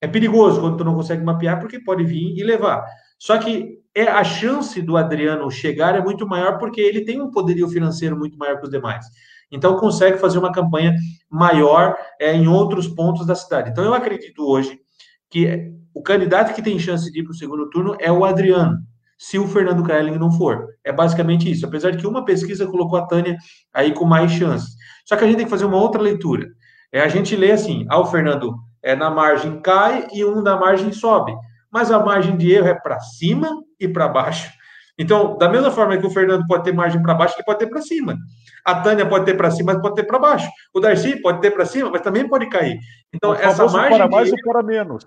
[0.00, 2.84] É perigoso quando tu não consegue mapear porque pode vir e levar.
[3.18, 7.30] Só que é a chance do Adriano chegar é muito maior porque ele tem um
[7.30, 9.06] poderio financeiro muito maior que os demais.
[9.50, 10.94] Então consegue fazer uma campanha
[11.28, 13.70] maior é, em outros pontos da cidade.
[13.70, 14.78] Então eu acredito hoje
[15.28, 18.78] que o candidato que tem chance de ir para o segundo turno é o Adriano
[19.20, 20.66] se o Fernando Krelling não for.
[20.82, 21.66] É basicamente isso.
[21.66, 23.36] Apesar de que uma pesquisa colocou a Tânia
[23.72, 24.70] aí com mais chances.
[25.04, 26.48] Só que a gente tem que fazer uma outra leitura.
[26.90, 30.56] É a gente lê assim: ah, o Fernando é na margem cai e um da
[30.56, 31.34] margem sobe.
[31.70, 34.50] Mas a margem de erro é para cima e para baixo.
[34.98, 37.66] Então, da mesma forma que o Fernando pode ter margem para baixo, ele pode ter
[37.66, 38.16] para cima.
[38.64, 40.48] A Tânia pode ter para cima, mas pode ter para baixo.
[40.74, 42.78] O Darcy pode ter para cima, mas também pode cair.
[43.14, 43.98] Então, essa margem.
[43.98, 45.04] Para mais e para menos.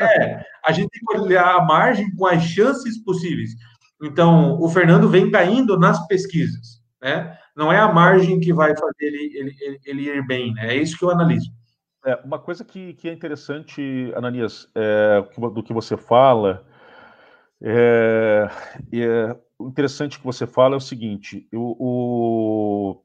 [0.00, 3.50] É, a gente tem que olhar a margem com as chances possíveis.
[4.02, 6.82] Então, o Fernando vem caindo nas pesquisas.
[7.02, 7.36] Né?
[7.56, 10.54] Não é a margem que vai fazer ele, ele, ele ir bem.
[10.54, 10.74] Né?
[10.74, 11.50] É isso que eu analiso.
[12.06, 16.66] É, uma coisa que, que é interessante, Ananias, é, do que você fala,
[17.62, 18.46] é,
[18.92, 19.36] é,
[19.66, 23.02] interessante que você fala é o seguinte: o, o,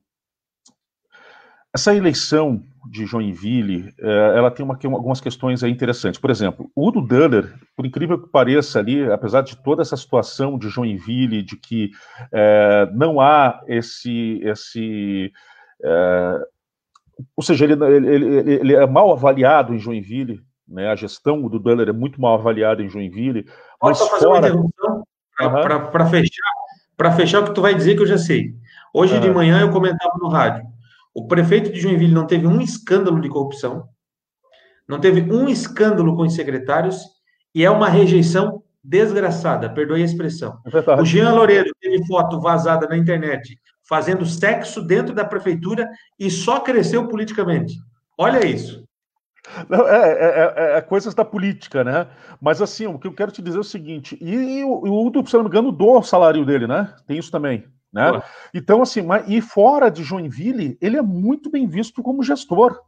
[1.74, 6.20] essa eleição de Joinville, é, ela tem uma, algumas questões interessantes.
[6.20, 10.58] Por exemplo, o Udo Duller, por incrível que pareça ali, apesar de toda essa situação
[10.58, 11.92] de Joinville, de que
[12.32, 15.32] é, não há esse, esse
[15.84, 16.40] é,
[17.36, 20.88] ou seja, ele, ele, ele, é mal avaliado em Joinville, né?
[20.90, 23.46] A gestão do Duller é muito mal avaliada em Joinville,
[23.82, 24.52] mas Posso fora.
[24.52, 25.04] Para
[25.48, 26.10] uhum.
[26.10, 26.54] fechar,
[26.98, 28.54] para fechar o que tu vai dizer que eu já sei.
[28.94, 29.22] Hoje uhum.
[29.22, 30.66] de manhã eu comentava no rádio.
[31.14, 33.88] O prefeito de Joinville não teve um escândalo de corrupção,
[34.88, 37.02] não teve um escândalo com os secretários
[37.54, 40.60] e é uma rejeição desgraçada, perdoe a expressão.
[40.66, 43.58] É o Jean Loureiro teve foto vazada na internet
[43.90, 47.74] fazendo sexo dentro da prefeitura e só cresceu politicamente.
[48.16, 48.88] Olha isso.
[49.68, 52.08] Não, é, é, é, é, coisas da política, né?
[52.42, 55.26] Mas assim, o que eu quero te dizer é o seguinte: e, e o, Udo,
[55.28, 56.94] se não me engano, do salário dele, né?
[57.08, 57.66] Tem isso também.
[57.92, 58.22] Né?
[58.54, 62.80] Então, assim, mas, e fora de Joinville, ele é muito bem visto como gestor.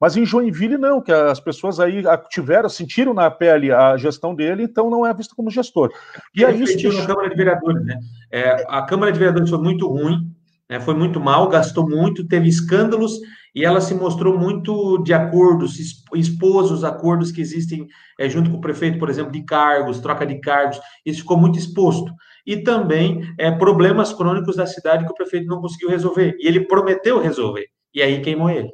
[0.00, 4.64] Mas em Joinville, não, que as pessoas aí tiveram, sentiram na pele a gestão dele,
[4.64, 5.90] então não é visto como gestor.
[6.34, 6.92] E aí isso.
[6.92, 7.98] na Câmara de Vereadores, né?
[8.30, 10.33] É, a Câmara de Vereadores foi muito ruim,
[10.78, 10.80] né?
[10.80, 13.18] foi muito mal, gastou muito, teve escândalos
[13.54, 15.78] e ela se mostrou muito de acordos,
[16.12, 17.86] expôs os acordos que existem
[18.18, 21.58] é, junto com o prefeito, por exemplo, de cargos, troca de cargos, isso ficou muito
[21.58, 22.12] exposto.
[22.44, 26.66] E também é, problemas crônicos da cidade que o prefeito não conseguiu resolver, e ele
[26.66, 28.70] prometeu resolver, e aí queimou ele.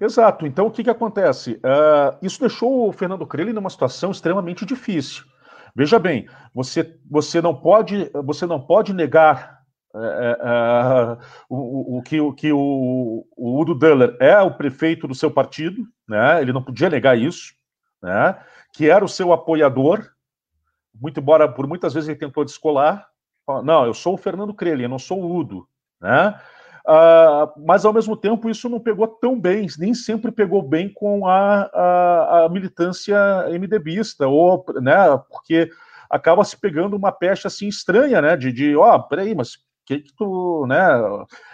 [0.00, 0.46] Exato.
[0.46, 1.52] Então, o que, que acontece?
[1.52, 5.24] Uh, isso deixou o Fernando Crelli numa situação extremamente difícil.
[5.74, 9.63] Veja bem, você, você não pode você não pode negar
[9.94, 11.18] é, é,
[11.48, 16.42] o, o, que, o, que o, Udo Döller é o prefeito do seu partido, né?
[16.42, 17.54] ele não podia negar isso,
[18.02, 18.36] né?
[18.72, 20.10] que era o seu apoiador,
[20.94, 23.08] muito embora por muitas vezes ele tentou descolar,
[23.62, 25.68] não, eu sou o Fernando Crelli, eu não sou o Udo,
[26.00, 26.34] né?
[26.86, 31.26] Uh, mas ao mesmo tempo isso não pegou tão bem, nem sempre pegou bem com
[31.26, 33.16] a, a, a militância
[33.48, 34.94] MDBista, ou, né,
[35.30, 35.70] porque
[36.10, 40.14] acaba se pegando uma pecha assim estranha, né, de, de ó, peraí, mas que, que
[40.16, 40.76] tu, né?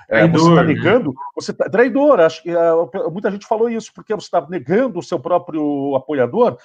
[0.09, 0.75] É, traidor, você está né?
[0.75, 1.17] negando, né?
[1.35, 5.03] você tá, traidor, acho que uh, muita gente falou isso, porque você está negando o
[5.03, 6.57] seu próprio apoiador.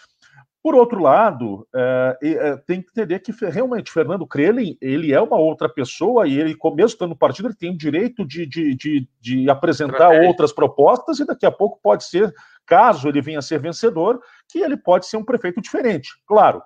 [0.65, 5.37] Por outro lado, é, é, tem que entender que realmente Fernando Krelin, ele é uma
[5.37, 9.07] outra pessoa e ele, mesmo estando no partido, ele tem o direito de, de, de,
[9.21, 12.33] de apresentar outras propostas e daqui a pouco pode ser,
[12.65, 16.63] caso ele venha a ser vencedor, que ele pode ser um prefeito diferente, claro.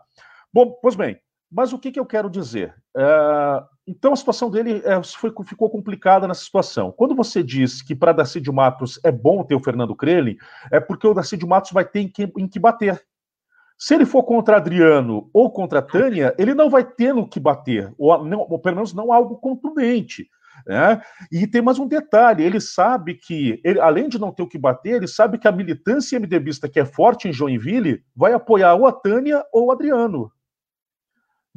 [0.53, 1.19] Bom, pois bem,
[1.51, 2.73] mas o que, que eu quero dizer?
[2.95, 6.91] É, então a situação dele é, foi, ficou complicada nessa situação.
[6.91, 10.37] Quando você diz que para Darcy de Matos é bom ter o Fernando Krelin,
[10.71, 13.01] é porque o Darcy de Matos vai ter em que, em que bater.
[13.77, 17.91] Se ele for contra Adriano ou contra Tânia, ele não vai ter no que bater,
[17.97, 20.29] ou, não, ou pelo menos não algo contundente.
[20.67, 21.01] Né?
[21.31, 24.57] E tem mais um detalhe: ele sabe que, ele, além de não ter o que
[24.57, 28.85] bater, ele sabe que a militância MDBista que é forte em Joinville vai apoiar ou
[28.85, 30.31] a Tânia ou o Adriano.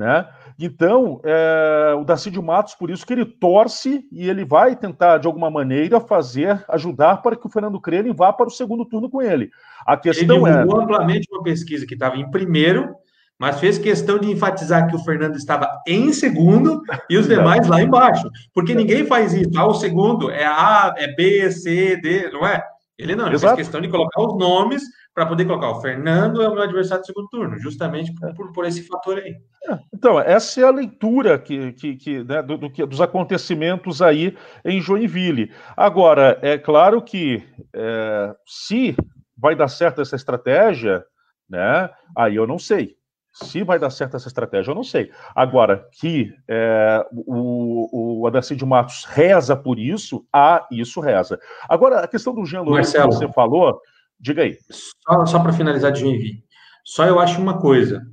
[0.03, 0.27] Né?
[0.59, 5.29] Então, é, o Darcídio Matos, por isso que ele torce e ele vai tentar, de
[5.29, 9.23] alguma maneira, fazer, ajudar para que o Fernando Crelin vá para o segundo turno com
[9.23, 9.49] ele.
[9.87, 10.85] A questão ele divulgou é...
[10.85, 12.93] amplamente uma pesquisa que estava em primeiro,
[13.39, 17.81] mas fez questão de enfatizar que o Fernando estava em segundo e os demais lá
[17.81, 18.29] embaixo.
[18.53, 19.51] Porque ninguém faz isso.
[19.57, 22.61] Ah, o segundo é A, é B, C, D, não é?
[23.03, 23.57] Ele não, ele Exato.
[23.57, 24.83] fez questão de colocar os nomes
[25.15, 28.53] para poder colocar o Fernando é o meu adversário do segundo turno, justamente por, por,
[28.53, 29.35] por esse fator aí.
[29.69, 34.37] É, então, essa é a leitura que, que, que, né, do, do, dos acontecimentos aí
[34.65, 35.53] em Joinville.
[35.77, 37.43] Agora, é claro que
[37.75, 38.97] é, se
[39.37, 41.05] vai dar certo essa estratégia,
[41.49, 42.97] né, aí eu não sei.
[43.33, 45.11] Se vai dar certo essa estratégia, eu não sei.
[45.35, 51.41] Agora, que é, o, o Adacir de Matos reza por isso, ah, isso reza.
[51.69, 53.81] Agora, a questão do Jean Lourenço que você falou,
[54.23, 54.57] Diga aí.
[54.71, 56.45] Só, só para finalizar de Joinville.
[56.85, 58.07] Só eu acho uma coisa.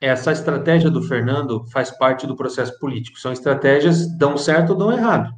[0.00, 3.18] Essa estratégia do Fernando faz parte do processo político.
[3.18, 5.30] São estratégias dão certo ou dão errado.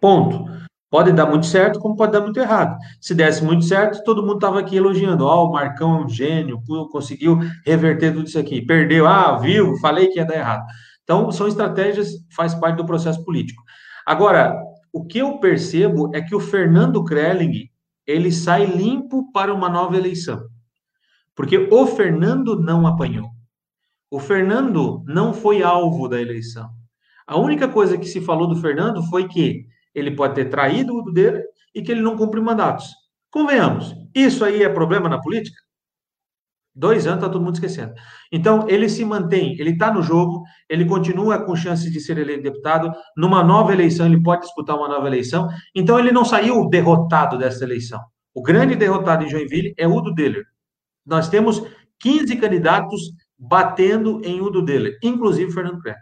[0.00, 0.44] Ponto.
[0.92, 2.78] Pode dar muito certo, como pode dar muito errado.
[3.00, 5.24] Se desse muito certo, todo mundo estava aqui elogiando.
[5.24, 8.60] Ó, oh, o Marcão é um gênio, conseguiu reverter tudo isso aqui.
[8.60, 10.66] Perdeu, ah, viu, falei que ia dar errado.
[11.02, 13.62] Então, são estratégias, faz parte do processo político.
[14.04, 14.54] Agora,
[14.92, 17.70] o que eu percebo é que o Fernando Krelling
[18.06, 20.42] ele sai limpo para uma nova eleição.
[21.34, 23.30] Porque o Fernando não apanhou.
[24.10, 26.68] O Fernando não foi alvo da eleição.
[27.26, 31.12] A única coisa que se falou do Fernando foi que ele pode ter traído o
[31.12, 31.42] dele
[31.74, 32.90] e que ele não cumpre mandatos.
[33.30, 35.56] Convenhamos, isso aí é problema na política?
[36.74, 37.92] Dois anos, está todo mundo esquecendo.
[38.30, 42.42] Então, ele se mantém, ele está no jogo, ele continua com chance de ser eleito
[42.42, 42.90] deputado.
[43.14, 45.48] Numa nova eleição, ele pode disputar uma nova eleição.
[45.74, 48.00] Então, ele não saiu derrotado dessa eleição.
[48.34, 50.44] O grande derrotado em Joinville é Udo Deller.
[51.04, 51.62] Nós temos
[52.00, 55.96] 15 candidatos batendo em Udo Deller, inclusive Fernando Cruz.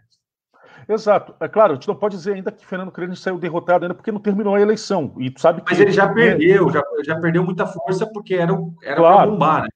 [0.91, 1.34] Exato.
[1.38, 4.11] É claro, a gente não pode dizer ainda que Fernando Cruz saiu derrotado ainda porque
[4.11, 5.14] não terminou a eleição.
[5.18, 9.30] E sabe Mas ele já perdeu, já, já perdeu muita força porque era, era claro.
[9.30, 9.68] bombar, né?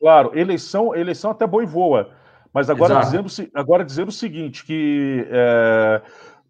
[0.00, 2.10] Claro, eleição, eleição até boa e voa.
[2.52, 6.02] Mas agora dizendo, agora dizendo o seguinte, que é,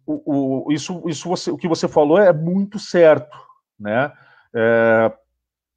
[0.05, 3.37] o, o, isso, isso você, o que você falou é muito certo,
[3.79, 4.11] né?
[4.55, 5.11] É,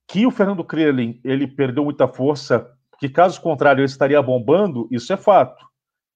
[0.09, 5.12] que o Fernando Krelin ele perdeu muita força, que caso contrário ele estaria bombando, isso
[5.12, 5.64] é fato,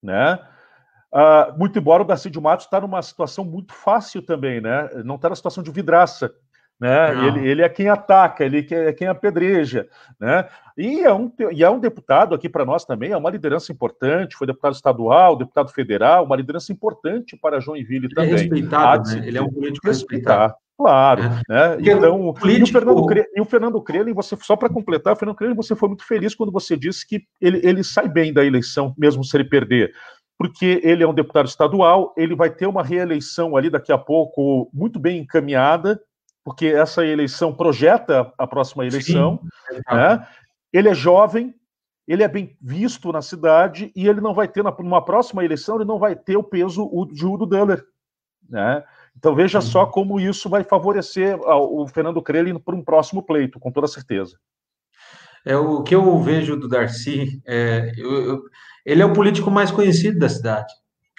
[0.02, 0.38] né?
[1.12, 4.88] Ah, muito embora o Darcy de Matos está numa situação muito fácil também, né?
[5.04, 6.32] Não está na situação de vidraça,
[6.80, 7.26] né?
[7.26, 9.88] Ele, ele, é quem ataca, ele é quem apedreja,
[10.18, 10.48] né?
[10.78, 14.36] E é um, e é um deputado aqui para nós também, é uma liderança importante,
[14.36, 18.30] foi deputado estadual, deputado federal, uma liderança importante para Joinville ele é também.
[18.30, 19.26] É respeitado, né?
[19.26, 20.54] Ele é um político respeitado.
[20.78, 21.28] Claro, é.
[21.46, 21.76] né?
[21.80, 22.48] Então, político...
[22.48, 23.26] e, o Fernando Cre...
[23.34, 26.34] e o Fernando Crelin, você só para completar, o Fernando Crelin, você foi muito feliz
[26.34, 29.92] quando você disse que ele, ele sai bem da eleição, mesmo se ele perder
[30.40, 34.70] porque ele é um deputado estadual, ele vai ter uma reeleição ali daqui a pouco
[34.72, 36.02] muito bem encaminhada,
[36.42, 39.38] porque essa eleição projeta a próxima eleição.
[39.92, 40.26] né?
[40.72, 41.54] Ele é jovem,
[42.08, 45.84] ele é bem visto na cidade e ele não vai ter, numa próxima eleição, ele
[45.84, 47.84] não vai ter o peso de Udo Döller.
[48.48, 48.82] Né?
[49.14, 53.70] Então veja só como isso vai favorecer o Fernando Crelli para um próximo pleito, com
[53.70, 54.38] toda certeza.
[55.44, 57.40] É o que eu vejo do Darcy.
[57.46, 58.42] É, eu, eu,
[58.84, 60.72] ele é o político mais conhecido da cidade.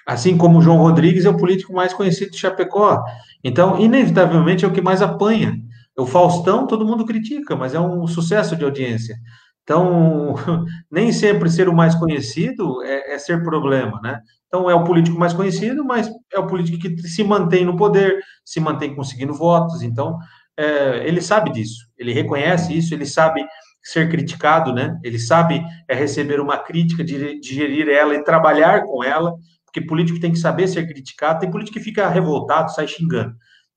[0.06, 3.02] Assim como o João Rodrigues é o político mais conhecido de Chapecó.
[3.42, 5.56] Então, inevitavelmente, é o que mais apanha.
[5.96, 9.16] O Faustão, todo mundo critica, mas é um sucesso de audiência.
[9.62, 10.34] Então,
[10.90, 14.20] nem sempre ser o mais conhecido é, é, ser problema, né?
[14.46, 18.18] Então, é o político mais conhecido, mas é o político que se mantém no poder,
[18.44, 19.82] se mantém conseguindo votos.
[19.82, 20.18] Então,
[20.56, 23.42] é, ele sabe disso, ele reconhece isso, ele sabe
[23.82, 24.98] ser criticado, né?
[25.02, 29.34] Ele sabe é, receber uma crítica, digerir ela e trabalhar com ela
[29.72, 33.34] porque político tem que saber ser criticado, tem político que fica revoltado, sai xingando.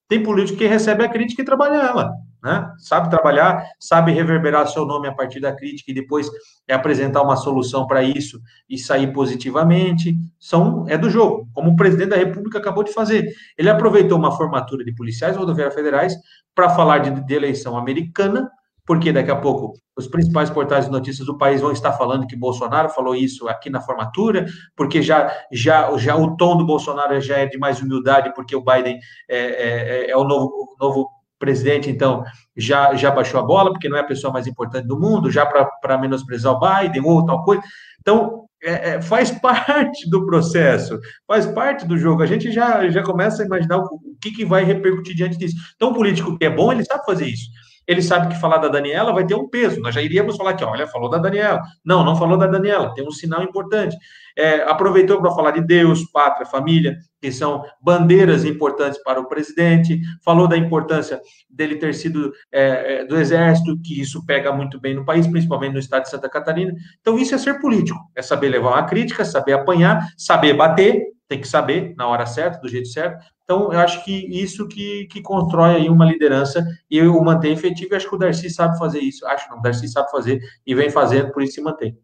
[0.09, 2.11] Tem político que recebe a crítica e trabalha ela.
[2.43, 2.69] né?
[2.77, 6.29] Sabe trabalhar, sabe reverberar seu nome a partir da crítica e depois
[6.67, 10.17] é apresentar uma solução para isso e sair positivamente.
[10.37, 13.33] São é do jogo, como o presidente da República acabou de fazer.
[13.57, 16.13] Ele aproveitou uma formatura de policiais rodoviários federais
[16.53, 18.51] para falar de, de eleição americana,
[18.85, 22.35] porque daqui a pouco os principais portais de notícias do país vão estar falando que
[22.35, 27.37] Bolsonaro falou isso aqui na formatura, porque já, já, já o tom do Bolsonaro já
[27.37, 31.09] é de mais humildade, porque o Biden é, é, é o novo, novo
[31.39, 32.23] presidente, então,
[32.55, 35.45] já, já baixou a bola, porque não é a pessoa mais importante do mundo, já
[35.45, 37.61] para menosprezar o Biden ou tal coisa.
[37.99, 42.21] Então, é, é, faz parte do processo, faz parte do jogo.
[42.21, 45.55] A gente já, já começa a imaginar o, o que, que vai repercutir diante disso.
[45.75, 47.49] Então, o político que é bom, ele sabe fazer isso
[47.87, 49.79] ele sabe que falar da Daniela vai ter um peso.
[49.81, 51.61] Nós já iríamos falar que, olha, falou da Daniela.
[51.83, 53.95] Não, não falou da Daniela, tem um sinal importante.
[54.37, 59.99] É, aproveitou para falar de Deus, pátria, família, que são bandeiras importantes para o presidente.
[60.23, 64.93] Falou da importância dele ter sido é, é, do Exército, que isso pega muito bem
[64.93, 66.73] no país, principalmente no estado de Santa Catarina.
[66.99, 71.39] Então, isso é ser político, é saber levar uma crítica, saber apanhar, saber bater, tem
[71.39, 75.21] que saber na hora certa, do jeito certo, então, eu acho que isso que, que
[75.21, 77.93] constrói aí uma liderança e o mantém efetivo.
[77.93, 79.25] Eu acho que o Darcy sabe fazer isso.
[79.27, 81.95] Acho não, o Darcy sabe fazer e vem fazendo, por isso se mantém.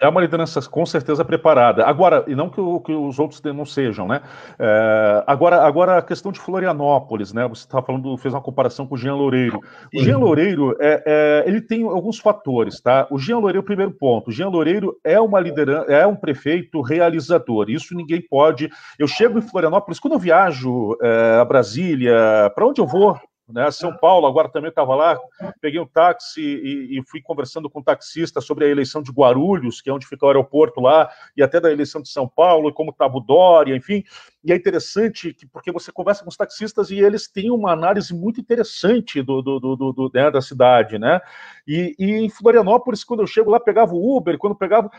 [0.00, 1.84] É uma liderança com certeza preparada.
[1.84, 4.22] Agora, e não que, o, que os outros não sejam, né?
[4.58, 7.46] É, agora, agora a questão de Florianópolis, né?
[7.46, 9.60] Você estava falando, fez uma comparação com o Jean Loureiro.
[9.94, 13.06] O Jean Loureiro, é, é, ele tem alguns fatores, tá?
[13.10, 17.68] O Jean Loureiro, primeiro ponto, o Jean Loureiro é uma liderança, é um prefeito realizador.
[17.68, 18.70] Isso ninguém pode.
[18.98, 23.20] Eu chego em Florianópolis, quando eu viajo é, a Brasília, para onde eu vou?
[23.52, 23.70] Né?
[23.70, 25.18] São Paulo, agora também estava lá,
[25.60, 29.80] peguei um táxi e, e, fui conversando com um taxista sobre a eleição de Guarulhos,
[29.80, 32.90] que é onde fica o aeroporto lá, e até da eleição de São Paulo, como
[32.90, 34.04] estava o Dória, enfim.
[34.42, 38.14] E é interessante que, porque você conversa com os taxistas e eles têm uma análise
[38.14, 41.20] muito interessante do, do, do, do né, da cidade, né?
[41.66, 44.90] E, e em Florianópolis, quando eu chego lá, pegava o Uber, quando pegava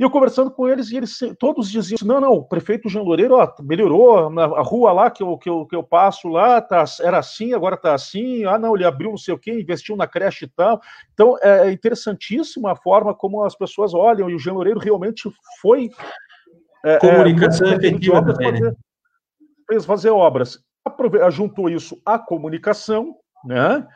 [0.00, 3.02] e eu conversando com eles, e eles todos diziam assim, não, não, o prefeito Jean
[3.02, 6.58] Loureiro ó, melhorou, na a rua lá que eu, que, eu, que eu passo lá,
[6.58, 9.96] tá, era assim, agora tá assim, ah não, ele abriu não sei o quê, investiu
[9.96, 10.80] na creche e tal.
[11.12, 15.30] Então é, é interessantíssima a forma como as pessoas olham, e o Jean Loureiro realmente
[15.60, 15.90] foi...
[16.82, 18.76] É, é Comunicação é, efetiva também, fazer, né?
[19.68, 20.58] Fez fazer obras.
[21.30, 23.86] Juntou isso à comunicação, né?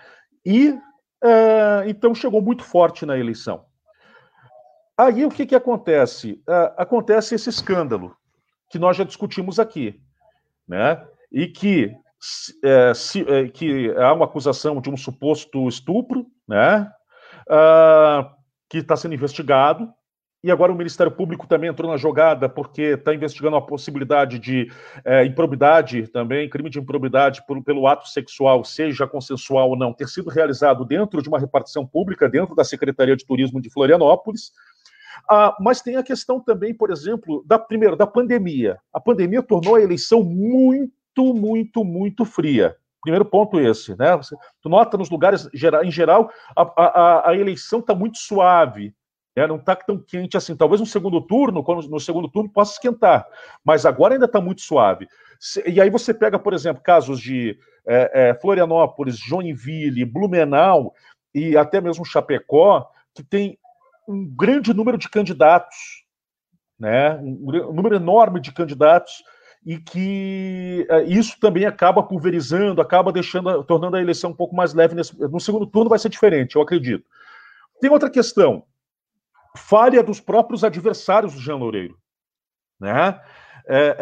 [0.44, 0.78] E
[1.24, 3.64] é, então chegou muito forte na eleição.
[4.96, 6.42] Aí o que, que acontece?
[6.48, 8.16] Uh, acontece esse escândalo
[8.70, 10.00] que nós já discutimos aqui,
[10.66, 11.04] né?
[11.30, 11.92] E que,
[12.62, 16.90] é, se, é, que há uma acusação de um suposto estupro, né?
[17.48, 18.30] Uh,
[18.68, 19.92] que está sendo investigado.
[20.42, 24.70] E agora o Ministério Público também entrou na jogada porque está investigando a possibilidade de
[25.02, 30.06] é, improbidade também, crime de improbidade por, pelo ato sexual, seja consensual ou não, ter
[30.06, 34.52] sido realizado dentro de uma repartição pública, dentro da Secretaria de Turismo de Florianópolis.
[35.28, 38.78] Ah, mas tem a questão também, por exemplo, da primeiro da pandemia.
[38.92, 42.76] A pandemia tornou a eleição muito, muito, muito fria.
[43.02, 44.16] Primeiro ponto esse, né?
[44.16, 45.48] Você, tu nota nos lugares
[45.84, 48.94] em geral a, a, a eleição está muito suave,
[49.36, 49.46] né?
[49.46, 50.56] não está tão quente assim.
[50.56, 53.26] Talvez no segundo turno, quando no segundo turno possa esquentar,
[53.62, 55.06] mas agora ainda está muito suave.
[55.66, 60.94] E aí você pega, por exemplo, casos de é, é, Florianópolis, Joinville, Blumenau
[61.34, 63.58] e até mesmo Chapecó, que tem
[64.08, 65.76] um grande número de candidatos,
[66.78, 67.16] né?
[67.16, 69.22] um, número enorme de candidatos,
[69.64, 74.74] e que uh, isso também acaba pulverizando, acaba deixando, tornando a eleição um pouco mais
[74.74, 74.94] leve.
[74.94, 77.04] Nesse, no segundo turno vai ser diferente, eu acredito.
[77.80, 78.64] Tem outra questão,
[79.56, 81.96] falha dos próprios adversários do Jean Loureiro,
[82.78, 83.20] né?
[83.66, 83.96] É,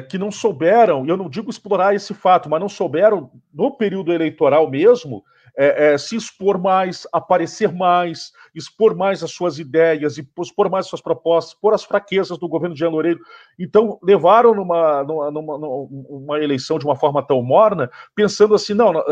[0.00, 3.76] é, que não souberam, e eu não digo explorar esse fato, mas não souberam, no
[3.76, 5.22] período eleitoral mesmo,
[5.56, 10.90] é, é, se expor mais, aparecer mais, expor mais as suas ideias, expor mais as
[10.90, 13.20] suas propostas, expor as fraquezas do governo de Jean Loureiro.
[13.58, 18.98] Então, levaram numa, numa, numa, numa eleição de uma forma tão morna, pensando assim: não,
[18.98, 19.02] é,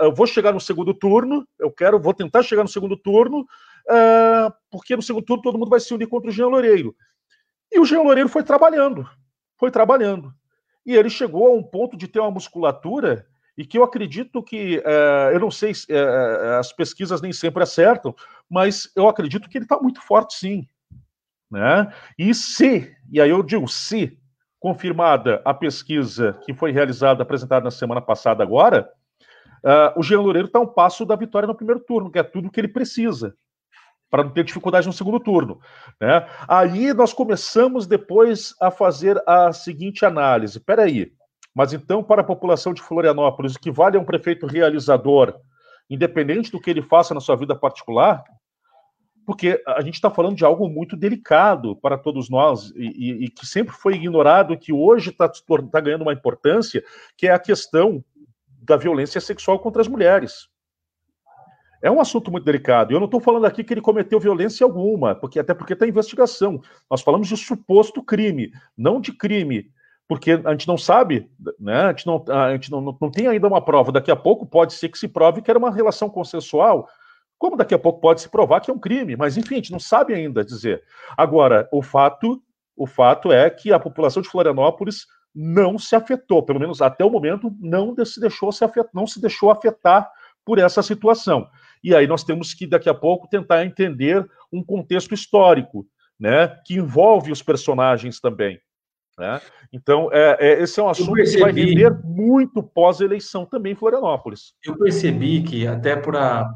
[0.00, 3.46] é, eu vou chegar no segundo turno, eu quero, vou tentar chegar no segundo turno,
[3.88, 6.94] é, porque no segundo turno todo mundo vai se unir contra o Jean Loureiro.
[7.70, 9.08] E o Jean Loureiro foi trabalhando,
[9.56, 10.32] foi trabalhando.
[10.84, 13.24] E ele chegou a um ponto de ter uma musculatura
[13.56, 18.14] e que eu acredito que, é, eu não sei, é, as pesquisas nem sempre acertam,
[18.48, 20.66] mas eu acredito que ele está muito forte sim.
[21.50, 21.92] Né?
[22.18, 24.18] E se, e aí eu digo se,
[24.58, 28.88] confirmada a pesquisa que foi realizada, apresentada na semana passada agora,
[29.64, 32.46] uh, o Jean Loureiro está um passo da vitória no primeiro turno, que é tudo
[32.46, 33.34] o que ele precisa
[34.08, 35.58] para não ter dificuldade no segundo turno.
[36.00, 36.26] Né?
[36.46, 40.58] Aí nós começamos depois a fazer a seguinte análise.
[40.58, 41.10] Espera aí,
[41.54, 45.38] mas então, para a população de Florianópolis, o que vale é um prefeito realizador
[45.90, 48.24] independente do que ele faça na sua vida particular,
[49.26, 53.28] porque a gente está falando de algo muito delicado para todos nós e, e, e
[53.28, 56.82] que sempre foi ignorado, que hoje está tá ganhando uma importância,
[57.16, 58.02] que é a questão
[58.62, 60.48] da violência sexual contra as mulheres.
[61.82, 62.92] É um assunto muito delicado.
[62.92, 66.60] Eu não estou falando aqui que ele cometeu violência alguma, porque até porque está investigação.
[66.88, 69.68] Nós falamos de suposto crime, não de crime,
[70.12, 71.26] porque a gente não sabe,
[71.58, 71.84] né?
[71.84, 73.90] A gente não, a gente não, não tem ainda uma prova.
[73.90, 76.86] Daqui a pouco pode ser que se prove que era uma relação consensual,
[77.38, 79.72] como daqui a pouco pode se provar que é um crime, mas enfim, a gente
[79.72, 80.82] não sabe ainda dizer.
[81.16, 82.42] Agora, o fato,
[82.76, 87.10] o fato é que a população de Florianópolis não se afetou, pelo menos até o
[87.10, 90.10] momento, não se deixou se afetar, não se deixou afetar
[90.44, 91.48] por essa situação.
[91.82, 95.86] E aí nós temos que, daqui a pouco, tentar entender um contexto histórico,
[96.20, 98.60] né, que envolve os personagens também.
[99.18, 99.40] Né?
[99.72, 103.76] Então, é, é, esse é um assunto percebi, que vai render muito pós-eleição também em
[103.76, 104.54] Florianópolis.
[104.64, 106.54] Eu percebi que, até para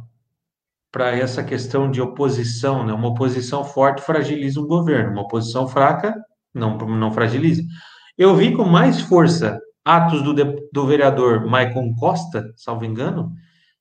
[1.12, 6.14] essa questão de oposição, né, uma oposição forte fragiliza um governo, uma oposição fraca
[6.56, 7.62] não, não fragiliza.
[8.16, 10.34] Eu vi com mais força atos do,
[10.72, 13.30] do vereador Maicon Costa, salvo engano,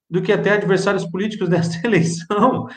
[0.10, 2.68] do que até adversários políticos dessa eleição.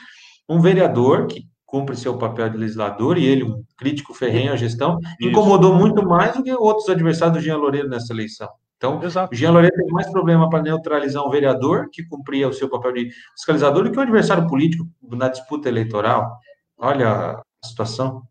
[0.48, 4.98] Um vereador que cumpre seu papel de legislador e ele, um crítico ferrenho à gestão,
[5.20, 5.28] Isso.
[5.28, 8.48] incomodou muito mais do que outros adversários do Jean Loureiro nessa eleição.
[8.78, 9.34] Então, Exato.
[9.34, 12.92] o Jean Loureiro tem mais problema para neutralizar um vereador que cumpria o seu papel
[12.94, 16.38] de fiscalizador do que um adversário político na disputa eleitoral.
[16.78, 18.22] Olha a situação.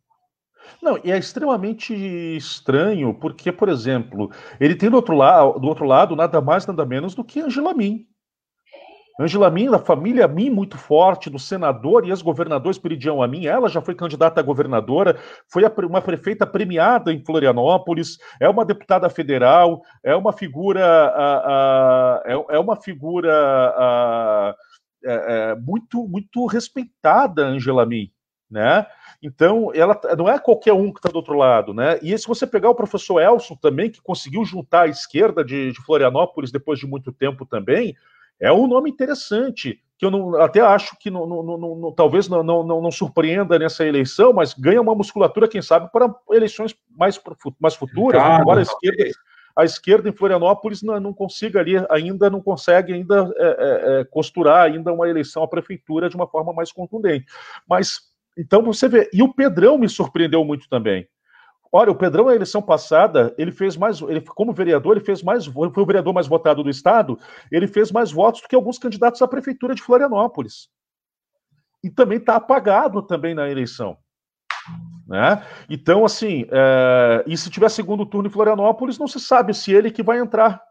[0.81, 1.93] Não, e é extremamente
[2.35, 6.85] estranho, porque, por exemplo, ele tem do outro, lado, do outro lado nada mais, nada
[6.85, 8.07] menos do que Angela Min.
[9.19, 13.81] Angela Min, da família Min muito forte, do senador e ex-governador Esperidião Amin, ela já
[13.81, 15.17] foi candidata a governadora,
[15.51, 22.59] foi uma prefeita premiada em Florianópolis, é uma deputada federal, é uma figura, é, é,
[22.59, 24.55] uma figura
[25.03, 28.11] é, é, muito, muito respeitada, Angela Min,
[28.49, 28.85] né?
[29.19, 31.97] Então, ela não é qualquer um que está do outro lado, né?
[32.03, 35.81] E se você pegar o professor Elson também, que conseguiu juntar a esquerda de, de
[35.83, 37.95] Florianópolis depois de muito tempo também,
[38.39, 42.43] é um nome interessante, que eu não, até acho que não, não, não, talvez não,
[42.43, 47.19] não, surpreenda nessa eleição, mas ganha uma musculatura, quem sabe, para eleições mais,
[47.59, 49.11] mais futuras, claro, embora a esquerda,
[49.57, 54.03] a esquerda em Florianópolis não, não consiga ali, ainda não consegue ainda é, é, é,
[54.05, 57.25] costurar ainda uma eleição à prefeitura de uma forma mais contundente.
[57.67, 58.01] Mas,
[58.37, 61.07] então você vê, e o Pedrão me surpreendeu muito também.
[61.71, 65.45] Olha, o Pedrão, na eleição passada, ele fez mais, ele, como vereador, ele fez mais,
[65.45, 67.19] foi o vereador mais votado do estado,
[67.51, 70.69] ele fez mais votos do que alguns candidatos à prefeitura de Florianópolis.
[71.83, 73.97] E também está apagado também na eleição.
[75.07, 75.45] Né?
[75.69, 79.91] Então, assim, é, e se tiver segundo turno em Florianópolis, não se sabe se ele
[79.91, 80.66] que vai entrar.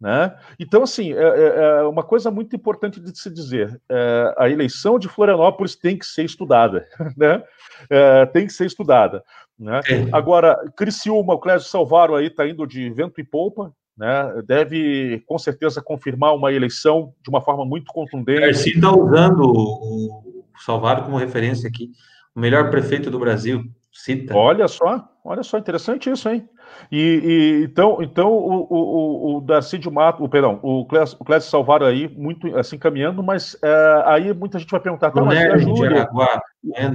[0.00, 0.36] Né?
[0.60, 4.98] Então, assim, é, é, é uma coisa muito importante de se dizer: é, a eleição
[4.98, 6.86] de Florianópolis tem que ser estudada,
[7.16, 7.42] né?
[7.88, 9.24] É, tem que ser estudada.
[9.58, 9.80] Né?
[9.88, 10.08] É.
[10.12, 14.42] Agora, Criciúma, o Clésio Salvaro aí está indo de vento e polpa, né?
[14.46, 18.40] deve com certeza confirmar uma eleição de uma forma muito contundente.
[18.40, 21.90] Garcia está usando o Salvaro como referência aqui,
[22.34, 24.36] o melhor prefeito do Brasil, cita.
[24.36, 26.46] Olha só, olha só, interessante isso, hein?
[26.90, 31.24] E, e, então, então o, o, o Darcy de Mato, o, perdão, o Clécio, o
[31.24, 35.38] Clécio Salvaro aí, muito assim caminhando, mas é, aí muita gente vai perguntar, tá, mas
[35.38, 36.08] e a Júlia?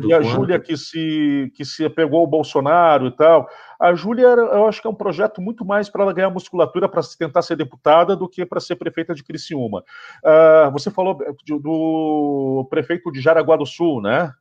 [0.04, 3.48] E a Júlia que se, que se pegou o Bolsonaro e tal.
[3.80, 7.02] A Júlia, eu acho que é um projeto muito mais para ela ganhar musculatura para
[7.18, 9.84] tentar ser deputada do que para ser prefeita de Criciúma.
[10.24, 11.18] Uh, você falou
[11.48, 14.32] do, do prefeito de Jaraguá do Sul, né?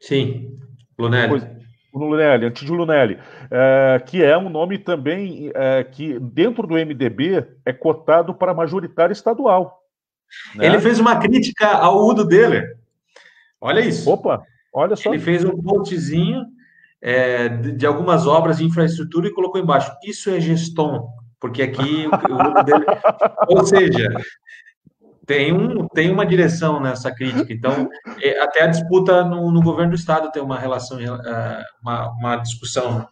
[0.00, 0.58] Sim,
[0.98, 1.62] Lunelli.
[1.92, 3.18] Lunelli, Antídio Lunelli,
[3.50, 9.12] é, que é um nome também é, que, dentro do MDB, é cotado para majoritário
[9.12, 9.82] estadual.
[10.54, 10.66] Né?
[10.66, 12.76] Ele fez uma crítica ao Udo Deller.
[13.60, 14.10] Olha isso.
[14.10, 15.12] Opa, olha só.
[15.12, 16.44] Ele fez um postzinho
[17.00, 22.06] é, de, de, algumas obras de infraestrutura e colocou embaixo: Isso é gestão, porque aqui
[22.06, 23.00] o, o Udo Deller.
[23.48, 24.08] Ou seja,
[25.32, 27.50] tem, um, tem uma direção nessa crítica.
[27.50, 27.88] Então,
[28.20, 32.36] é, até a disputa no, no, governo do Estado tem uma relação, é, uma, uma
[32.36, 33.08] discussão.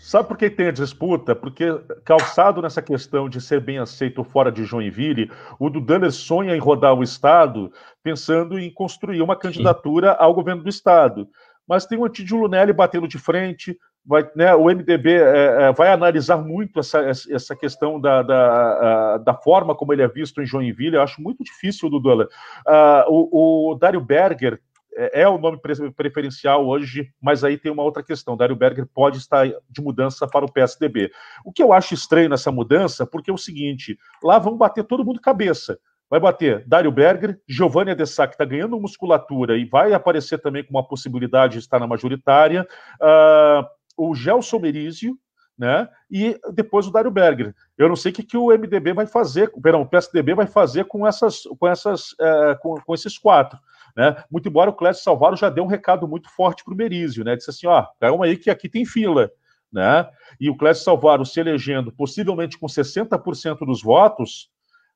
[0.00, 1.34] Sabe por que tem a disputa?
[1.36, 1.66] Porque,
[2.06, 6.94] calçado nessa questão de ser bem aceito fora de Joinville, o Dudaner sonha em rodar
[6.94, 7.70] o Estado
[8.02, 10.16] pensando em construir uma candidatura Sim.
[10.20, 11.28] ao governo do Estado.
[11.68, 15.92] Mas tem o Antídio Lunelli batendo de frente, vai, né, o MDB é, é, vai
[15.92, 20.96] analisar muito essa, essa questão da, da, da, forma como ele é visto em Joinville.
[20.96, 22.26] Eu acho muito difícil Dólar.
[22.66, 24.60] Uh, o, o Dário Berger
[24.94, 25.58] é, é o nome
[25.94, 28.36] preferencial hoje, mas aí tem uma outra questão.
[28.36, 31.10] Dário Berger pode estar de mudança para o PSDB.
[31.44, 35.04] O que eu acho estranho nessa mudança, porque é o seguinte: lá vão bater todo
[35.04, 35.78] mundo cabeça
[36.12, 40.68] vai bater Dário Berger, Giovanni Adessá, que está ganhando musculatura e vai aparecer também com
[40.68, 42.68] uma possibilidade de estar na majoritária,
[43.00, 43.66] uh,
[43.96, 45.16] o Gelson Merizio,
[45.58, 45.88] né?
[46.10, 47.54] E depois o Dário Berger.
[47.76, 50.84] Eu não sei o que, que o MDB vai fazer, perdão, o PSDB vai fazer
[50.86, 53.58] com essas, com essas, uh, com, com, esses quatro.
[53.96, 54.16] Né?
[54.30, 57.36] Muito embora o Clécio Salvaro já deu um recado muito forte para o Merizio, né?
[57.36, 59.30] Disse assim: ó, calma aí que aqui tem fila.
[59.72, 60.06] Né?
[60.38, 64.50] E o Clécio Salvaro se elegendo possivelmente com 60% dos votos,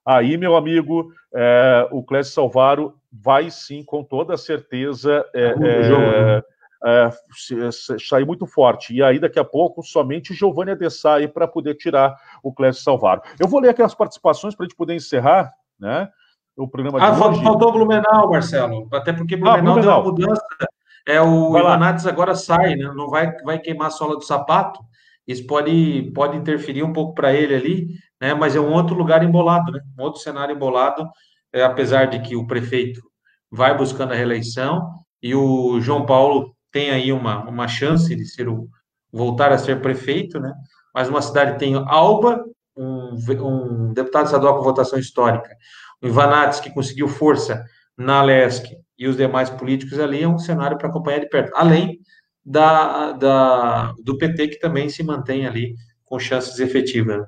[0.05, 6.43] aí, meu amigo, é, o Clécio Salvaro vai sim, com toda certeza, é,
[6.85, 7.11] é,
[7.99, 8.95] sair muito forte.
[8.95, 13.23] E aí, daqui a pouco, somente Giovanni Adessai para poder tirar o Clécio Salvaro.
[13.39, 16.09] Eu vou ler aqui as participações para a gente poder encerrar, né?
[16.57, 17.43] O programa ah, hoje.
[17.43, 18.89] faltou Blumenau, Marcelo.
[18.93, 19.83] Até porque Blumenau, ah, Blumenau.
[19.83, 20.43] deu uma mudança
[21.07, 22.93] é o Ivanates agora sai, né?
[22.93, 24.81] Não vai, vai queimar a sola do sapato.
[25.27, 27.89] Isso pode, pode interferir um pouco para ele ali,
[28.21, 28.35] né?
[28.35, 29.81] Mas é um outro lugar embolado, né?
[29.97, 31.09] Um outro cenário embolado,
[31.53, 33.01] é, apesar de que o prefeito
[33.51, 38.51] vai buscando a reeleição e o João Paulo tem aí uma, uma chance de ser
[38.51, 38.69] o,
[39.11, 40.53] voltar a ser prefeito, né?
[40.95, 42.45] Mas uma cidade tem Alba,
[42.77, 45.49] um, um deputado estadual com votação histórica,
[46.03, 47.65] o Ivanates, que conseguiu força
[47.97, 51.51] na Lesc e os demais políticos ali, é um cenário para acompanhar de perto.
[51.57, 51.99] Além
[52.45, 55.75] da, da, do PT, que também se mantém ali
[56.05, 57.25] com chances efetivas.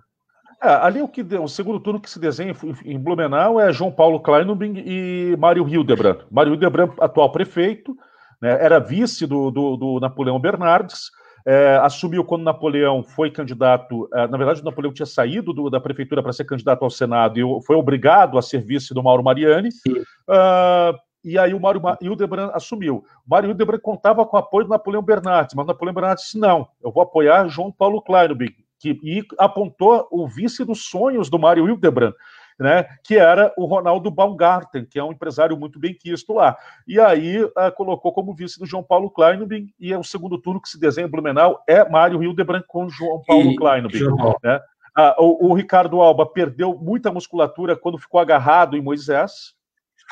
[0.62, 4.20] É, ali o, que, o segundo turno que se desenha em Blumenau é João Paulo
[4.20, 6.18] Kleinubing e Mário Hildebrand.
[6.30, 7.96] Mário Hildebrand, atual prefeito,
[8.40, 11.10] né, era vice do, do, do Napoleão Bernardes,
[11.46, 14.08] é, assumiu quando Napoleão foi candidato.
[14.12, 17.38] É, na verdade, o Napoleão tinha saído do, da prefeitura para ser candidato ao Senado
[17.38, 19.70] e foi obrigado a ser vice do Mauro Mariani.
[19.88, 23.04] Uh, e aí o Mário Hildebrand assumiu.
[23.26, 26.38] O Mário Hildebrand contava com o apoio do Napoleão Bernardes, mas o Napoleão Bernardes disse:
[26.38, 31.38] não, eu vou apoiar João Paulo Kleinubig, que e apontou o vice dos sonhos do
[31.38, 32.12] Mário Hildebrand
[32.58, 36.56] né, que era o Ronaldo Baumgarten, que é um empresário muito bem quisto lá.
[36.86, 40.60] E aí uh, colocou como vice do João Paulo Kleinubin, e é o segundo turno
[40.60, 44.00] que se desenha em Blumenau é Mário Hildebrand com João Paulo Kleinubin.
[44.42, 44.60] Né?
[44.98, 49.54] Uh, o, o, Ricardo Alba perdeu muita musculatura quando ficou agarrado em Moisés.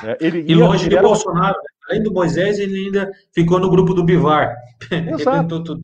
[0.03, 0.17] Né?
[0.21, 4.55] Ele e longe de Bolsonaro, além do Moisés, ele ainda ficou no grupo do Bivar.
[4.91, 5.65] Exato.
[5.65, 5.81] tudo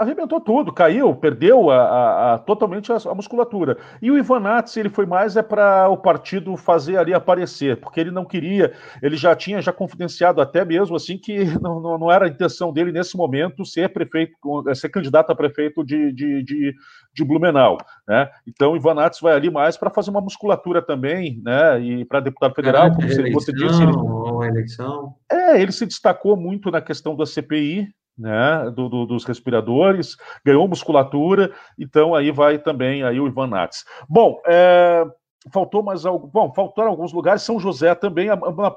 [0.00, 3.76] arrebentou tudo, caiu, perdeu a, a, a totalmente a, a, musculatura.
[4.00, 8.10] E o Ivanats, ele foi mais é para o partido fazer ali aparecer, porque ele
[8.10, 8.72] não queria,
[9.02, 12.72] ele já tinha já confidenciado até mesmo assim que não, não, não era a intenção
[12.72, 14.34] dele nesse momento ser prefeito,
[14.74, 16.74] ser candidato a prefeito de, de, de,
[17.12, 17.76] de Blumenau,
[18.08, 18.30] né?
[18.46, 21.78] Então o Ivanats vai ali mais para fazer uma musculatura também, né?
[21.78, 23.92] E para deputado federal, como você disse, ele,
[24.48, 25.14] eleição.
[25.30, 27.88] É, ele se destacou muito na questão da CPI,
[28.20, 33.84] né, do, do, dos respiradores, ganhou musculatura, então aí vai também aí o Ivan Nats.
[34.08, 35.04] Bom, é,
[35.50, 36.26] faltou mais algo.
[36.26, 37.42] Bom, faltaram alguns lugares.
[37.42, 38.28] São José também.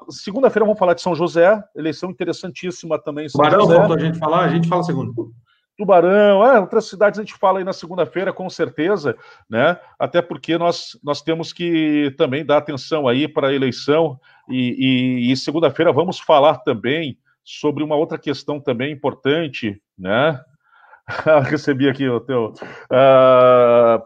[0.09, 3.27] Segunda-feira vamos falar de São José, eleição interessantíssima também.
[3.27, 3.75] Tubarão, José.
[3.75, 5.33] faltou a gente falar, a gente fala segundo.
[5.75, 9.17] Tubarão, é, outras cidades a gente fala aí na segunda-feira, com certeza,
[9.49, 9.77] né?
[9.97, 15.31] Até porque nós, nós temos que também dar atenção aí para a eleição, e, e,
[15.31, 20.39] e segunda-feira vamos falar também sobre uma outra questão também importante, né?
[21.49, 22.53] Recebi aqui o teu.
[22.91, 24.01] Uh,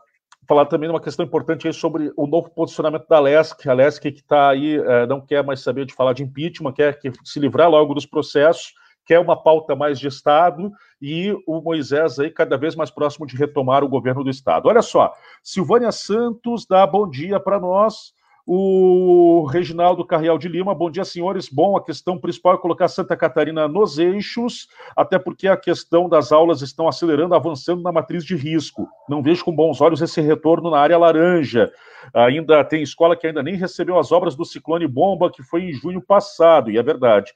[0.47, 3.69] falar também de uma questão importante aí sobre o novo posicionamento da LESC.
[3.69, 6.99] A LESC que está aí, uh, não quer mais saber de falar de impeachment, quer
[6.99, 8.73] que se livrar logo dos processos,
[9.05, 10.71] quer uma pauta mais de Estado
[11.01, 14.67] e o Moisés aí cada vez mais próximo de retomar o governo do Estado.
[14.67, 15.13] Olha só,
[15.43, 18.13] Silvânia Santos dá bom dia para nós.
[18.50, 21.50] O Reginaldo Carrial de Lima, bom dia, senhores.
[21.50, 26.32] Bom, a questão principal é colocar Santa Catarina nos eixos, até porque a questão das
[26.32, 28.88] aulas estão acelerando, avançando na matriz de risco.
[29.10, 31.70] Não vejo com bons olhos esse retorno na área laranja.
[32.14, 35.74] Ainda tem escola que ainda nem recebeu as obras do ciclone bomba, que foi em
[35.74, 37.34] junho passado, e é verdade.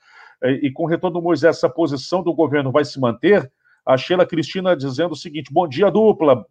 [0.62, 3.52] E com o retorno do Moisés, essa posição do governo vai se manter?
[3.86, 6.46] A Sheila Cristina dizendo o seguinte: bom dia, dupla.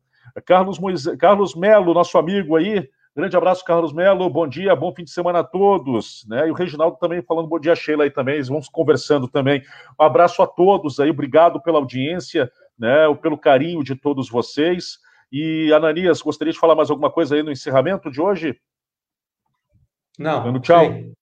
[0.45, 2.87] Carlos, Moisés, Carlos Melo, nosso amigo aí,
[3.17, 4.31] Grande abraço, Carlos Melo.
[4.31, 6.25] Bom dia, bom fim de semana a todos.
[6.29, 6.47] Né?
[6.47, 8.41] E o Reginaldo também falando bom dia, Sheila aí também.
[8.43, 9.63] Vamos conversando também.
[10.01, 13.13] Um abraço a todos aí, obrigado pela audiência, né?
[13.21, 14.99] pelo carinho de todos vocês.
[15.33, 18.57] E, Ananias, gostaria de falar mais alguma coisa aí no encerramento de hoje?
[20.17, 20.45] Não.
[20.45, 20.85] Dando tchau.
[20.85, 21.13] Sim.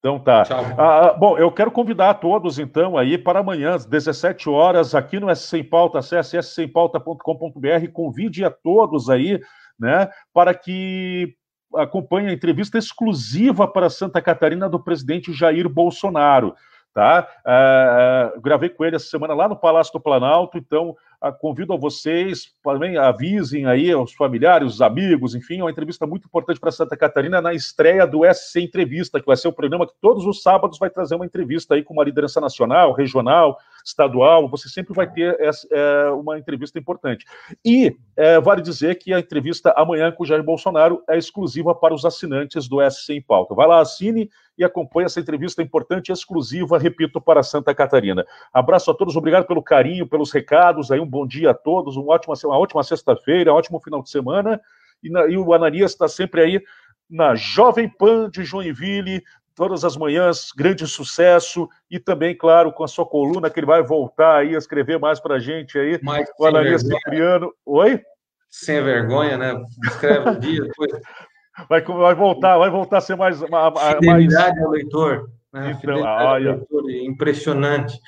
[0.00, 0.44] Então tá.
[0.76, 4.94] Ah, ah, bom, eu quero convidar a todos, então, aí para amanhã, às 17 horas,
[4.94, 9.40] aqui no S Sem Pauta, acesse ssempauta.com.br, convide a todos aí
[9.78, 11.34] né, para que
[11.74, 16.54] acompanhe a entrevista exclusiva para Santa Catarina do presidente Jair Bolsonaro.
[16.94, 17.28] Tá?
[17.46, 20.96] Uh, gravei com ele essa semana lá no Palácio do Planalto, então
[21.40, 26.26] convido a vocês, também avisem aí aos familiares, os amigos, enfim, é uma entrevista muito
[26.26, 29.86] importante para Santa Catarina na estreia do SC Entrevista, que vai ser o um programa
[29.86, 34.48] que todos os sábados vai trazer uma entrevista aí com uma liderança nacional, regional, estadual,
[34.48, 37.24] você sempre vai ter essa, é, uma entrevista importante.
[37.64, 41.94] E é, vale dizer que a entrevista amanhã com o Jair Bolsonaro é exclusiva para
[41.94, 43.54] os assinantes do SC em Pauta.
[43.54, 48.26] Vai lá, assine e acompanhe essa entrevista importante e exclusiva, repito, para Santa Catarina.
[48.52, 52.14] Abraço a todos, obrigado pelo carinho, pelos recados, aí um bom dia a todos, uma
[52.14, 54.60] ótima, uma ótima sexta-feira, um ótimo final de semana,
[55.02, 56.62] e, na, e o Ananias está sempre aí
[57.08, 59.22] na Jovem Pan de Joinville,
[59.54, 63.82] todas as manhãs, grande sucesso, e também, claro, com a sua coluna, que ele vai
[63.82, 67.52] voltar aí a escrever mais para a gente aí, Mas, o Ananias Cipriano.
[67.66, 68.00] Oi?
[68.48, 69.60] Sem vergonha, né?
[69.84, 70.92] Escreve um dia, depois
[71.68, 73.40] vai, vai voltar, vai voltar a ser mais.
[73.40, 74.64] Fidelidade mais...
[74.64, 75.30] ao leitor.
[75.52, 75.76] Né?
[75.82, 76.52] Então, olha.
[76.52, 77.98] Leitor, impressionante.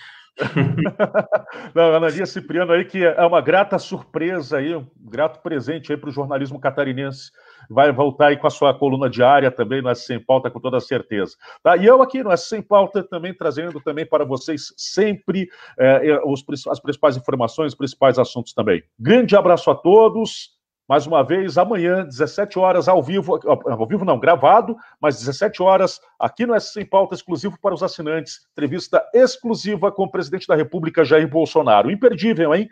[1.75, 5.99] Não, Ana Lia Cipriano aí, que é uma grata surpresa aí, um grato presente aí
[5.99, 7.31] para o jornalismo catarinense.
[7.69, 10.81] Vai voltar aí com a sua coluna diária também no S Sem Pauta, com toda
[10.81, 11.37] certeza.
[11.63, 11.77] Tá?
[11.77, 16.45] E eu aqui no S Sem Pauta também trazendo também para vocês sempre é, os,
[16.69, 18.83] as principais informações, os principais assuntos também.
[18.99, 20.60] Grande abraço a todos
[20.91, 26.01] mais uma vez, amanhã, 17 horas, ao vivo, ao vivo não, gravado, mas 17 horas,
[26.19, 30.57] aqui no S Sem Pauta, exclusivo para os assinantes, entrevista exclusiva com o presidente da
[30.57, 31.93] República, Jair Bolsonaro.
[31.93, 32.69] Imperdível, hein?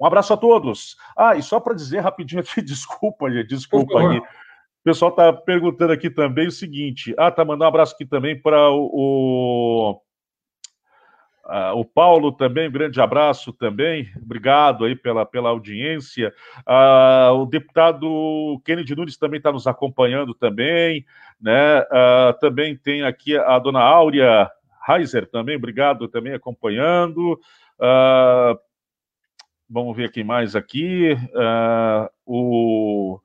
[0.00, 0.96] Um abraço a todos.
[1.14, 4.16] Ah, e só para dizer rapidinho aqui, desculpa, gente, desculpa aí.
[4.16, 4.24] O
[4.82, 7.14] pessoal está perguntando aqui também o seguinte.
[7.18, 10.00] Ah, tá mandando um abraço aqui também para o, o
[11.48, 16.30] Uh, o Paulo também, um grande abraço também, obrigado aí pela, pela audiência.
[16.58, 21.06] Uh, o deputado Kennedy Nunes também está nos acompanhando também,
[21.40, 21.80] né?
[21.80, 24.50] Uh, também tem aqui a dona Áurea
[24.86, 27.40] Heiser também, obrigado também acompanhando.
[29.68, 31.16] vamos ver quem mais aqui.
[32.26, 33.18] o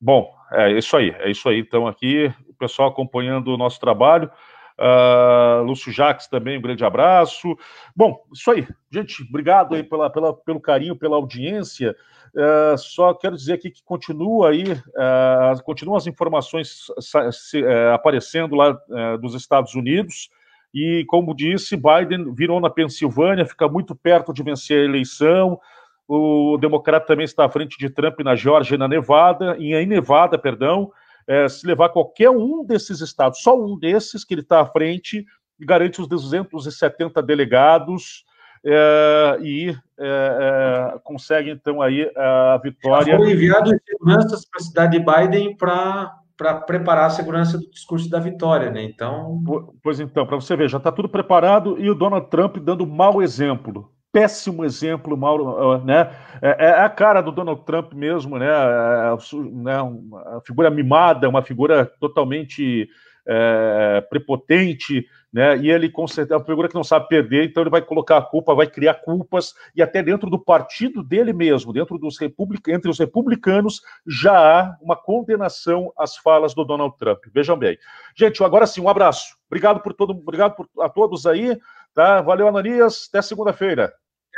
[0.00, 1.58] Bom, é isso aí, é isso aí.
[1.58, 4.30] Então, aqui, o pessoal acompanhando o nosso trabalho.
[4.78, 7.56] Uh, Lúcio Jacques também, um grande abraço.
[7.94, 8.68] Bom, isso aí.
[8.90, 11.96] Gente, obrigado aí pela, pela pelo carinho, pela audiência.
[12.34, 16.88] Uh, só quero dizer aqui que continua aí, uh, continuam as informações
[17.32, 18.78] se, uh, aparecendo lá
[19.20, 20.28] dos Estados Unidos.
[20.74, 25.58] E, como disse, Biden virou na Pensilvânia, fica muito perto de vencer a eleição.
[26.06, 30.36] O democrata também está à frente de Trump na Geórgia e na Nevada, em Nevada,
[30.36, 30.92] perdão
[31.26, 35.24] é, se levar qualquer um desses estados, só um desses que ele está à frente,
[35.58, 38.24] garante os 270 delegados
[38.64, 43.12] é, e é, é, consegue, então, aí a vitória.
[43.12, 47.70] Já foi enviado seguranças para a cidade de Biden para para preparar a segurança do
[47.70, 48.82] discurso da vitória, né?
[48.82, 49.42] Então.
[49.82, 53.22] Pois então, para você ver, já está tudo preparado e o Donald Trump dando mau
[53.22, 56.10] exemplo péssimo exemplo, Mauro, né?
[56.40, 58.46] É, é, a cara do Donald Trump mesmo, né?
[58.48, 59.14] É,
[59.52, 59.82] né?
[59.82, 62.88] Uma figura mimada, uma figura totalmente
[63.28, 65.58] é, prepotente, né?
[65.58, 68.54] E ele é uma figura que não sabe perder, então ele vai colocar a culpa,
[68.54, 72.70] vai criar culpas e até dentro do partido dele mesmo, dentro dos republic...
[72.70, 77.18] entre os republicanos, já há uma condenação às falas do Donald Trump.
[77.34, 77.76] Vejam bem,
[78.16, 78.42] gente.
[78.42, 79.36] Agora sim, um abraço.
[79.46, 81.58] Obrigado por todo, obrigado por, a todos aí.
[81.94, 82.22] Tá?
[82.22, 83.08] Valeu, Ananias.
[83.10, 83.92] Até segunda-feira.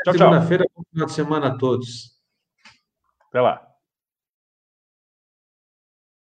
[0.04, 2.18] Tchau, Segunda-feira, bom final de semana a todos.
[3.28, 3.67] Até lá.